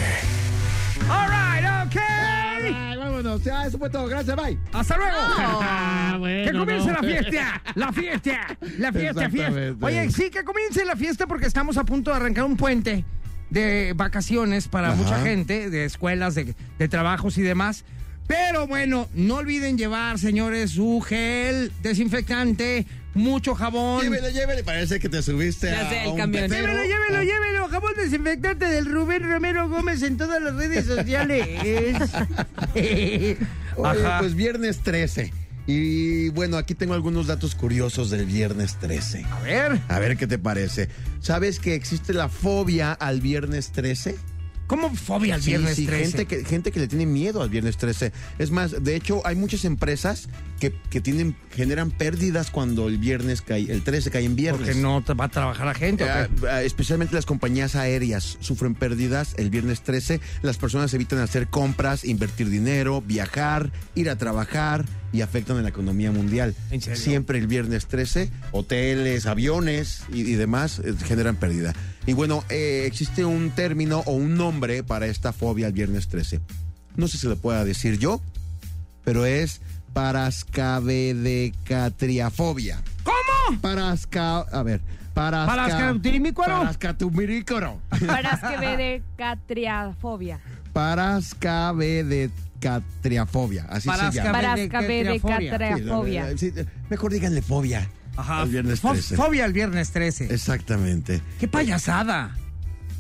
All 1.09 1.29
right, 1.29 1.87
ok. 1.87 2.03
Ay, 2.03 2.97
vámonos. 2.97 3.45
Ya, 3.45 3.67
eso 3.67 3.79
fue 3.79 3.89
todo. 3.91 4.07
Gracias, 4.07 4.35
bye. 4.37 4.59
Hasta 4.73 4.97
luego. 4.97 5.17
Ah, 5.21 6.17
bueno, 6.19 6.51
que 6.51 6.59
comience 6.59 6.87
no. 6.89 6.95
la 6.95 7.03
fiesta, 7.03 7.63
la 7.75 7.93
fiesta, 7.93 8.59
la 8.79 8.93
fiesta, 8.93 9.31
fiesta. 9.31 9.75
Oye, 9.87 10.11
sí, 10.11 10.31
que 10.31 10.43
comience 10.45 10.85
la 10.85 10.97
fiesta 10.97 11.27
porque 11.27 11.47
estamos 11.47 11.77
a 11.77 11.85
punto 11.85 12.11
de 12.11 12.17
arrancar 12.17 12.45
un 12.45 12.57
puente 12.57 13.05
de 13.55 13.95
vacaciones 13.97 14.69
para 14.69 14.89
Ajá. 14.89 14.97
mucha 14.97 15.23
gente, 15.23 15.71
de 15.71 15.87
escuelas, 15.87 16.35
de, 16.35 16.55
de 16.79 16.89
trabajos 16.89 17.39
y 17.39 17.43
demás. 17.43 17.85
Pero 18.27 18.67
bueno, 18.67 19.09
no 19.15 19.37
olviden 19.37 19.79
llevar, 19.79 20.19
señores, 20.19 20.73
su 20.73 21.01
gel 21.07 21.71
desinfectante, 21.83 22.87
mucho 23.15 23.55
jabón. 23.55 24.03
Llévele, 24.03 24.33
llévele. 24.33 24.65
Parece 24.65 24.99
que 24.99 25.09
te 25.11 25.23
subiste 25.23 25.67
Ya 25.71 25.87
a, 25.87 25.89
sé, 25.91 26.03
el 26.03 26.09
un 26.09 26.17
camión. 26.17 26.43
pepero. 26.49 26.67
Llévelo, 26.73 26.85
llévelo, 26.85 27.23
llévelo. 27.23 27.69
Jabón 27.69 27.93
desinfectante 27.97 28.67
del 28.67 28.87
Rubén 28.87 29.29
Romero 29.31 29.69
Gómez 29.69 30.03
en 30.03 30.17
todas 30.17 30.43
las 30.43 30.55
redes 30.55 30.87
sociales. 30.87 31.47
Oye, 32.75 33.37
Ajá. 33.85 34.19
pues 34.21 34.35
viernes 34.35 34.81
13. 34.81 35.33
Y 35.67 36.29
bueno, 36.31 36.57
aquí 36.59 36.75
tengo 36.75 36.93
algunos 36.95 37.27
datos 37.27 37.55
curiosos 37.55 38.11
del 38.11 38.27
viernes 38.27 38.77
13. 38.81 39.25
A 39.25 39.41
ver, 39.41 39.81
A 39.89 39.99
ver 39.99 40.17
qué 40.17 40.27
te 40.27 40.39
parece. 40.39 40.89
¿Sabes 41.21 41.59
que 41.59 41.75
existe 41.75 42.13
la 42.13 42.29
fobia 42.29 42.93
al 42.93 43.21
viernes 43.21 43.73
13? 43.73 44.17
¿cómo 44.67 44.95
fobia 44.95 45.35
al 45.35 45.43
Sí, 45.43 45.51
viernes 45.51 45.77
sí, 45.77 45.87
13? 45.87 46.05
Gente 46.05 46.27
que, 46.27 46.45
gente 46.45 46.73
que 46.73 46.81
le 46.81 46.89
tiene 46.89 47.05
miedo 47.07 47.43
al 47.43 47.51
viernes 47.51 47.77
13. 47.77 48.13
Es 48.39 48.51
más, 48.51 48.83
de 48.83 48.97
hecho, 48.97 49.21
hay 49.27 49.37
muchas 49.37 49.65
empresas 49.67 50.29
que, 50.59 50.73
que 50.91 51.01
tienen, 51.01 51.37
generan 51.51 51.91
pérdidas 51.91 52.51
cuando 52.51 52.89
el 52.89 52.99
viernes 52.99 53.43
cae, 53.43 53.71
el 53.71 53.83
13 53.83 54.11
cae 54.11 54.25
en 54.25 54.37
viernes. 54.37 54.69
Porque 54.69 54.81
no 54.81 55.03
va 55.17 55.25
a 55.27 55.29
trabajar 55.29 55.67
la 55.67 55.75
gente. 55.75 56.05
¿o 56.05 56.07
qué? 56.07 56.13
Ah, 56.13 56.29
ah, 56.51 56.63
especialmente 56.63 57.15
las 57.15 57.27
compañías 57.27 57.77
aéreas 57.77 58.39
sufren 58.41 58.75
pérdidas 58.75 59.35
el 59.39 59.51
viernes 59.51 59.83
13. 59.83 60.21
Las 60.43 60.57
personas 60.59 60.95
evitan 60.95 61.19
hacer 61.19 61.49
compras, 61.49 62.05
invertir 62.05 62.49
dinero, 62.49 63.03
viajar, 63.03 63.71
ir 63.95 64.11
a 64.11 64.17
trabajar 64.17 64.85
y 65.13 65.21
afectan 65.21 65.57
a 65.59 65.63
la 65.63 65.69
economía 65.69 66.11
mundial. 66.11 66.55
¿En 66.71 66.81
serio? 66.81 67.01
Siempre 67.01 67.39
el 67.39 67.47
viernes 67.47 67.87
13, 67.87 68.31
hoteles, 68.53 69.27
aviones 69.27 70.03
y, 70.13 70.21
y 70.21 70.35
demás 70.35 70.81
eh, 70.81 70.95
generan 71.05 71.37
pérdida. 71.37 71.75
Y 72.07 72.13
bueno, 72.13 72.45
eh, 72.51 72.85
existe 72.87 73.25
un 73.25 73.51
término 73.51 74.03
o 74.07 74.13
un 74.13 74.35
nombre 74.35 74.83
para 74.83 75.07
esta 75.07 75.33
fobia 75.33 75.67
al 75.67 75.73
viernes 75.73 76.09
13. 76.09 76.41
No 76.97 77.09
sé 77.09 77.19
si 77.19 77.27
lo 77.27 77.37
pueda 77.37 77.65
decir 77.65 77.99
yo, 77.99 78.21
pero 79.05 79.25
es 79.25 79.61
parascabedecatriafobia. 79.95 82.83
¿Cómo? 83.03 83.59
Parasca... 83.61 84.39
A 84.41 84.63
ver. 84.63 84.81
Parasca... 85.15 85.55
Parascautimícuaro. 85.55 86.61
Parascatumícuaro. 86.61 87.81
Para 88.07 88.41
que 88.49 88.57
ve 88.59 88.77
de 88.77 89.03
catriafobia. 89.17 90.39
Parascatriafobia, 90.73 93.67
así 93.71 93.89
se 93.89 94.11
llama. 94.13 94.33
Parascabedecatriafobia. 94.33 96.37
Sí, 96.37 96.51
sí, 96.51 96.55
mejor 96.91 97.13
díganle 97.13 97.41
fobia. 97.43 97.89
Ajá. 98.17 98.43
Al 98.43 98.49
viernes 98.49 98.81
Fo- 98.83 98.93
13. 98.93 99.17
Fobia 99.17 99.45
el 99.45 99.53
viernes 99.53 99.91
13. 99.91 100.33
Exactamente. 100.33 101.21
¡Qué 101.41 101.49
payasada! 101.49 102.31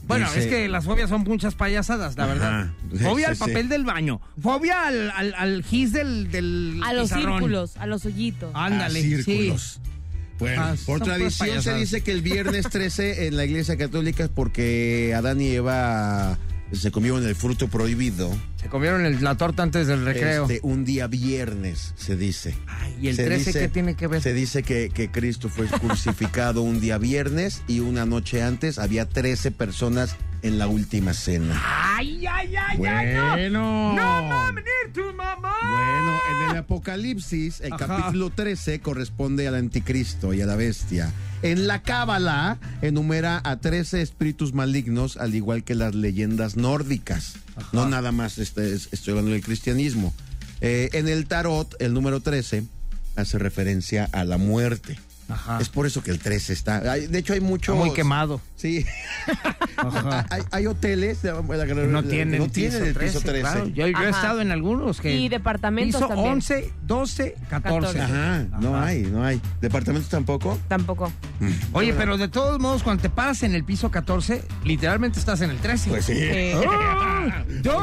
Bueno, 0.06 0.26
Dice- 0.26 0.40
es 0.40 0.46
que 0.46 0.68
las 0.68 0.84
fobias 0.84 1.08
son 1.08 1.22
muchas 1.22 1.54
payasadas, 1.54 2.16
la 2.16 2.24
Ajá. 2.24 2.32
verdad. 2.34 2.70
Sí, 2.92 2.98
Fobia 3.04 3.26
sí, 3.26 3.30
al 3.30 3.36
sí. 3.36 3.40
papel 3.40 3.68
del 3.70 3.84
baño. 3.84 4.20
Fobia 4.40 4.86
al, 4.86 5.10
al, 5.12 5.34
al 5.34 5.64
gis 5.64 5.92
del, 5.92 6.30
del 6.30 6.80
A 6.84 6.92
los 6.92 7.04
pizarrón. 7.10 7.32
círculos, 7.38 7.76
a 7.78 7.86
los 7.86 8.04
hoyitos. 8.04 8.50
Ándale, 8.54 8.98
a 9.00 9.02
círculos. 9.02 9.80
sí. 9.82 9.90
Bueno, 10.38 10.62
Ah, 10.62 10.68
por 10.70 10.76
son 10.78 10.98
puras 10.98 11.08
tradición 11.18 11.30
se 11.30 11.38
payasadas. 11.38 11.80
dice 11.80 12.00
que 12.02 12.10
el 12.12 12.20
viernes 12.22 12.66
13 12.70 13.26
en 13.28 13.36
la 13.36 13.44
iglesia 13.44 13.76
católica 13.76 14.24
es 14.24 14.30
porque 14.30 15.14
Adán 15.16 15.40
y 15.40 15.48
Eva 15.52 16.38
se 16.72 16.90
comieron 16.90 17.24
el 17.26 17.34
fruto 17.36 17.68
prohibido. 17.68 18.30
Se 18.64 18.70
comieron 18.70 19.04
el- 19.04 19.22
la 19.22 19.36
torta 19.36 19.62
antes 19.62 19.86
del 19.86 20.04
recreo. 20.06 20.44
Este, 20.44 20.58
un 20.62 20.84
día 20.86 21.06
viernes, 21.06 21.92
se 21.96 22.16
dice. 22.16 22.54
Ay, 22.66 22.96
¿y 23.00 23.08
el 23.08 23.16
Se 23.16 23.24
13 23.24 23.44
dice- 23.50 23.58
qué 23.60 23.68
tiene 23.68 23.94
que 23.94 24.06
ver? 24.06 24.22
Se 24.22 24.32
dice 24.32 24.62
que, 24.62 24.88
que 24.88 25.10
Cristo 25.10 25.48
fue 25.50 25.66
crucificado 25.66 26.62
un 26.62 26.80
día 26.80 26.96
viernes 26.98 27.62
y 27.68 27.80
una 27.80 28.06
noche 28.06 28.42
antes 28.42 28.78
había 28.78 29.06
13 29.08 29.50
personas 29.50 30.16
en 30.40 30.58
la 30.58 30.66
última 30.66 31.12
cena. 31.12 31.60
¡Ay, 31.96 32.26
ay, 32.26 32.54
ay, 32.56 32.56
ay! 32.56 32.76
no! 32.76 33.30
Bueno. 33.32 33.92
¡No, 33.94 34.22
mom, 34.22 34.54
near 34.54 34.92
to 34.94 35.12
mamá! 35.14 35.54
Bueno, 35.62 36.20
en 36.46 36.50
el 36.52 36.56
Apocalipsis, 36.58 37.60
el 37.60 37.72
Ajá. 37.74 37.86
capítulo 37.86 38.30
13 38.30 38.80
corresponde 38.80 39.46
al 39.46 39.54
anticristo 39.56 40.32
y 40.34 40.40
a 40.40 40.46
la 40.46 40.56
bestia. 40.56 41.12
En 41.44 41.66
la 41.66 41.82
Cábala 41.82 42.58
enumera 42.80 43.40
a 43.44 43.58
13 43.58 44.00
espíritus 44.00 44.54
malignos, 44.54 45.18
al 45.18 45.34
igual 45.34 45.62
que 45.62 45.74
las 45.74 45.94
leyendas 45.94 46.56
nórdicas. 46.56 47.34
No 47.72 47.86
nada 47.86 48.12
más 48.12 48.38
este, 48.38 48.72
es- 48.74 48.88
estoy 48.92 49.12
hablando 49.12 49.32
del 49.32 49.42
cristianismo. 49.44 50.14
Eh, 50.62 50.88
en 50.94 51.06
el 51.06 51.26
tarot, 51.26 51.74
el 51.80 51.92
número 51.92 52.20
13 52.20 52.64
hace 53.16 53.38
referencia 53.38 54.08
a 54.12 54.24
la 54.24 54.38
muerte. 54.38 54.98
Ajá. 55.28 55.58
Es 55.60 55.68
por 55.68 55.86
eso 55.86 56.02
que 56.02 56.10
el 56.10 56.18
13 56.18 56.52
está. 56.52 56.78
hay- 56.90 57.06
De 57.06 57.18
hecho, 57.18 57.32
hay 57.32 57.40
mucho. 57.40 57.72
Está 57.72 57.84
muy 57.84 57.94
quemado. 57.94 58.40
Sí. 58.56 58.84
Ajá. 59.76 60.26
hay, 60.30 60.42
hay 60.50 60.66
hoteles. 60.66 61.22
de- 61.22 61.32
No 61.32 62.02
tienen, 62.04 62.38
no 62.38 62.48
tienen 62.48 62.84
el 62.84 62.94
piso 62.94 63.20
13. 63.20 63.40
claro. 63.40 63.66
Yo, 63.68 63.86
yo 63.88 63.98
he 64.02 64.10
estado 64.10 64.40
en 64.40 64.50
algunos 64.50 65.00
que... 65.00 65.14
Y 65.14 65.28
departamentos 65.28 66.00
Piso 66.00 66.08
también. 66.08 66.32
11, 66.34 66.72
12, 66.86 67.34
14. 67.50 67.98
14. 67.98 68.00
Ajá, 68.00 68.46
no 68.60 68.76
Ajá. 68.76 68.86
hay, 68.86 69.02
no 69.02 69.24
hay. 69.24 69.40
¿Departamentos 69.60 70.08
tampoco? 70.10 70.58
Tampoco. 70.68 71.12
Oye, 71.72 71.92
pero 71.94 72.16
de 72.16 72.28
todos 72.28 72.60
modos, 72.60 72.82
cuando 72.82 73.02
te 73.02 73.10
paras 73.10 73.42
en 73.42 73.54
el 73.54 73.64
piso 73.64 73.90
14, 73.90 74.42
literalmente 74.64 75.18
estás 75.18 75.40
en 75.40 75.50
el 75.50 75.58
13. 75.58 75.90
Pues 75.90 76.04
sí. 76.04 76.12
Eh, 76.16 76.54
¡Ah! 76.68 77.44
¡Yo! 77.62 77.82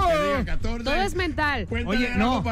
todo 0.59 0.93
es 0.95 1.15
mental. 1.15 1.67
Oye, 1.85 2.09
no, 2.17 2.43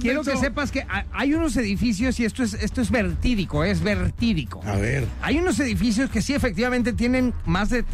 quiero 0.00 0.22
que 0.22 0.36
sepas 0.36 0.70
que 0.70 0.82
ha- 0.82 1.06
hay 1.12 1.34
unos 1.34 1.56
edificios, 1.56 2.18
y 2.20 2.24
esto 2.24 2.42
es, 2.42 2.54
esto 2.54 2.80
es 2.80 2.90
vertídico, 2.90 3.64
es 3.64 3.80
vertídico. 3.82 4.33
A 4.66 4.76
ver. 4.76 5.06
Hay 5.22 5.38
unos 5.38 5.58
edificios 5.60 6.10
que 6.10 6.22
sí 6.22 6.34
efectivamente 6.34 6.92
tienen 6.92 7.32
más 7.46 7.70
de, 7.70 7.84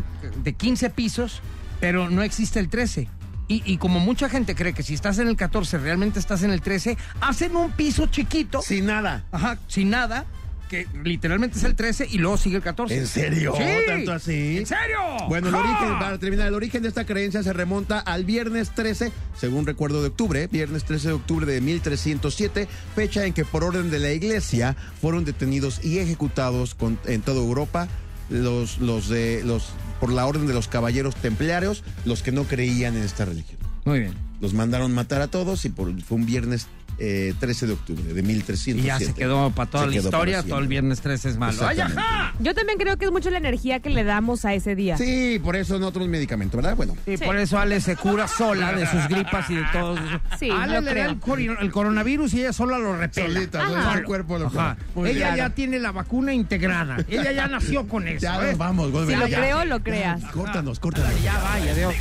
de 0.42 0.52
15 0.54 0.90
pisos, 0.90 1.40
pero 1.80 2.10
no 2.10 2.22
existe 2.22 2.58
el 2.60 2.68
13. 2.68 3.08
Y, 3.48 3.62
y 3.64 3.78
como 3.78 3.98
mucha 4.00 4.28
gente 4.28 4.54
cree 4.54 4.72
que 4.72 4.82
si 4.84 4.94
estás 4.94 5.18
en 5.18 5.26
el 5.26 5.36
14 5.36 5.78
realmente 5.78 6.18
estás 6.20 6.42
en 6.44 6.50
el 6.52 6.60
13, 6.60 6.96
hacen 7.20 7.56
un 7.56 7.72
piso 7.72 8.06
chiquito, 8.06 8.62
Sin 8.62 8.86
nada. 8.86 9.24
ajá, 9.32 9.58
sin 9.66 9.90
nada, 9.90 10.24
que 10.70 10.86
literalmente 11.04 11.58
es 11.58 11.64
el 11.64 11.74
13 11.74 12.06
y 12.10 12.18
luego 12.18 12.36
sigue 12.38 12.56
el 12.56 12.62
14. 12.62 12.96
¿En 12.96 13.06
serio? 13.08 13.52
Sí. 13.56 13.62
¿Tanto 13.88 14.12
así? 14.12 14.58
¿En 14.58 14.66
serio? 14.66 14.98
Bueno, 15.28 15.48
el 15.48 15.54
¡Ja! 15.54 15.60
origen, 15.60 15.98
para 15.98 16.18
terminar, 16.18 16.46
el 16.46 16.54
origen 16.54 16.82
de 16.82 16.88
esta 16.88 17.04
creencia 17.04 17.42
se 17.42 17.52
remonta 17.52 17.98
al 17.98 18.24
viernes 18.24 18.70
13, 18.74 19.10
según 19.36 19.66
recuerdo 19.66 20.00
de 20.00 20.08
octubre, 20.08 20.46
viernes 20.46 20.84
13 20.84 21.08
de 21.08 21.14
octubre 21.14 21.44
de 21.52 21.60
1307, 21.60 22.68
fecha 22.94 23.26
en 23.26 23.32
que 23.32 23.44
por 23.44 23.64
orden 23.64 23.90
de 23.90 23.98
la 23.98 24.12
iglesia 24.12 24.76
fueron 25.00 25.24
detenidos 25.24 25.84
y 25.84 25.98
ejecutados 25.98 26.74
con- 26.76 27.00
en 27.06 27.20
toda 27.22 27.40
Europa 27.40 27.88
los, 28.28 28.78
los 28.78 29.08
de 29.08 29.42
los 29.44 29.70
por 29.98 30.12
la 30.12 30.24
orden 30.24 30.46
de 30.46 30.54
los 30.54 30.68
caballeros 30.68 31.16
templarios, 31.16 31.82
los 32.04 32.22
que 32.22 32.30
no 32.32 32.44
creían 32.44 32.96
en 32.96 33.02
esta 33.02 33.24
religión. 33.24 33.58
Muy 33.84 33.98
bien. 34.00 34.14
Los 34.40 34.54
mandaron 34.54 34.94
matar 34.94 35.20
a 35.20 35.26
todos 35.28 35.64
y 35.66 35.68
por, 35.68 36.00
fue 36.02 36.16
un 36.16 36.24
viernes 36.26 36.68
eh, 37.02 37.34
13 37.40 37.66
de 37.66 37.72
octubre 37.72 38.02
de 38.12 38.22
1307. 38.22 38.78
Y 38.78 38.82
ya 38.84 38.98
se 38.98 39.14
quedó 39.14 39.50
para 39.50 39.70
toda 39.70 39.84
Se 39.84 39.90
la 39.90 39.96
historia, 39.96 40.42
todo 40.42 40.58
el 40.58 40.68
viernes 40.68 41.00
13 41.00 41.30
es 41.30 41.36
malo. 41.38 41.66
¡Ay, 41.66 41.80
ajá! 41.80 42.34
Yo 42.40 42.54
también 42.54 42.78
creo 42.78 42.96
que 42.98 43.06
es 43.06 43.10
mucho 43.10 43.30
la 43.30 43.38
energía 43.38 43.80
que 43.80 43.88
le 43.90 44.04
damos 44.04 44.44
a 44.44 44.52
ese 44.54 44.74
día. 44.74 44.96
Sí, 44.98 45.40
por 45.42 45.56
eso 45.56 45.78
no 45.78 45.86
otros 45.88 46.06
medicamentos, 46.08 46.56
¿verdad? 46.60 46.76
Bueno. 46.76 46.96
Y 47.06 47.16
Sí. 47.16 47.24
por 47.24 47.36
eso 47.38 47.58
Ale 47.58 47.80
se 47.80 47.96
cura 47.96 48.28
sola 48.28 48.72
de 48.74 48.86
sus 48.86 49.08
gripas 49.08 49.48
y 49.50 49.54
de 49.56 49.64
todo 49.72 49.94
eso. 49.96 50.20
Sí, 50.38 50.50
Ale 50.50 50.80
le 50.82 50.94
da 50.94 51.06
el, 51.06 51.18
el 51.60 51.70
coronavirus 51.72 52.34
y 52.34 52.40
ella 52.40 52.52
sola 52.52 52.78
lo 52.78 52.96
repela. 52.96 53.32
Solita, 53.34 53.62
Ajá. 53.66 53.98
Su 53.98 54.04
cuerpo 54.04 54.38
lo 54.38 54.46
Ajá. 54.48 54.76
Ella 54.96 55.12
bien. 55.28 55.36
ya 55.36 55.50
tiene 55.50 55.78
la 55.78 55.92
vacuna 55.92 56.34
integrada. 56.34 56.98
Ella 57.08 57.32
ya 57.32 57.46
nació 57.48 57.88
con 57.88 58.06
eso. 58.08 58.20
Ya 58.20 58.50
¿eh? 58.50 58.54
vamos, 58.56 58.90
Goldberg, 58.90 59.16
Si 59.18 59.20
lo 59.24 59.26
ya. 59.28 59.38
creo, 59.38 59.64
lo 59.64 59.82
creas. 59.82 60.22
Córtanos, 60.32 60.78
córtanos. 60.80 61.22
Ya 61.22 61.38
vaya, 61.38 61.74
Dios. 61.74 61.94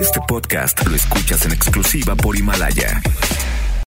Este 0.00 0.20
podcast 0.28 0.86
lo 0.86 0.94
escuchas 0.94 1.44
en 1.46 1.52
exclusiva 1.52 2.14
por 2.14 2.36
Himalaya. 2.36 3.00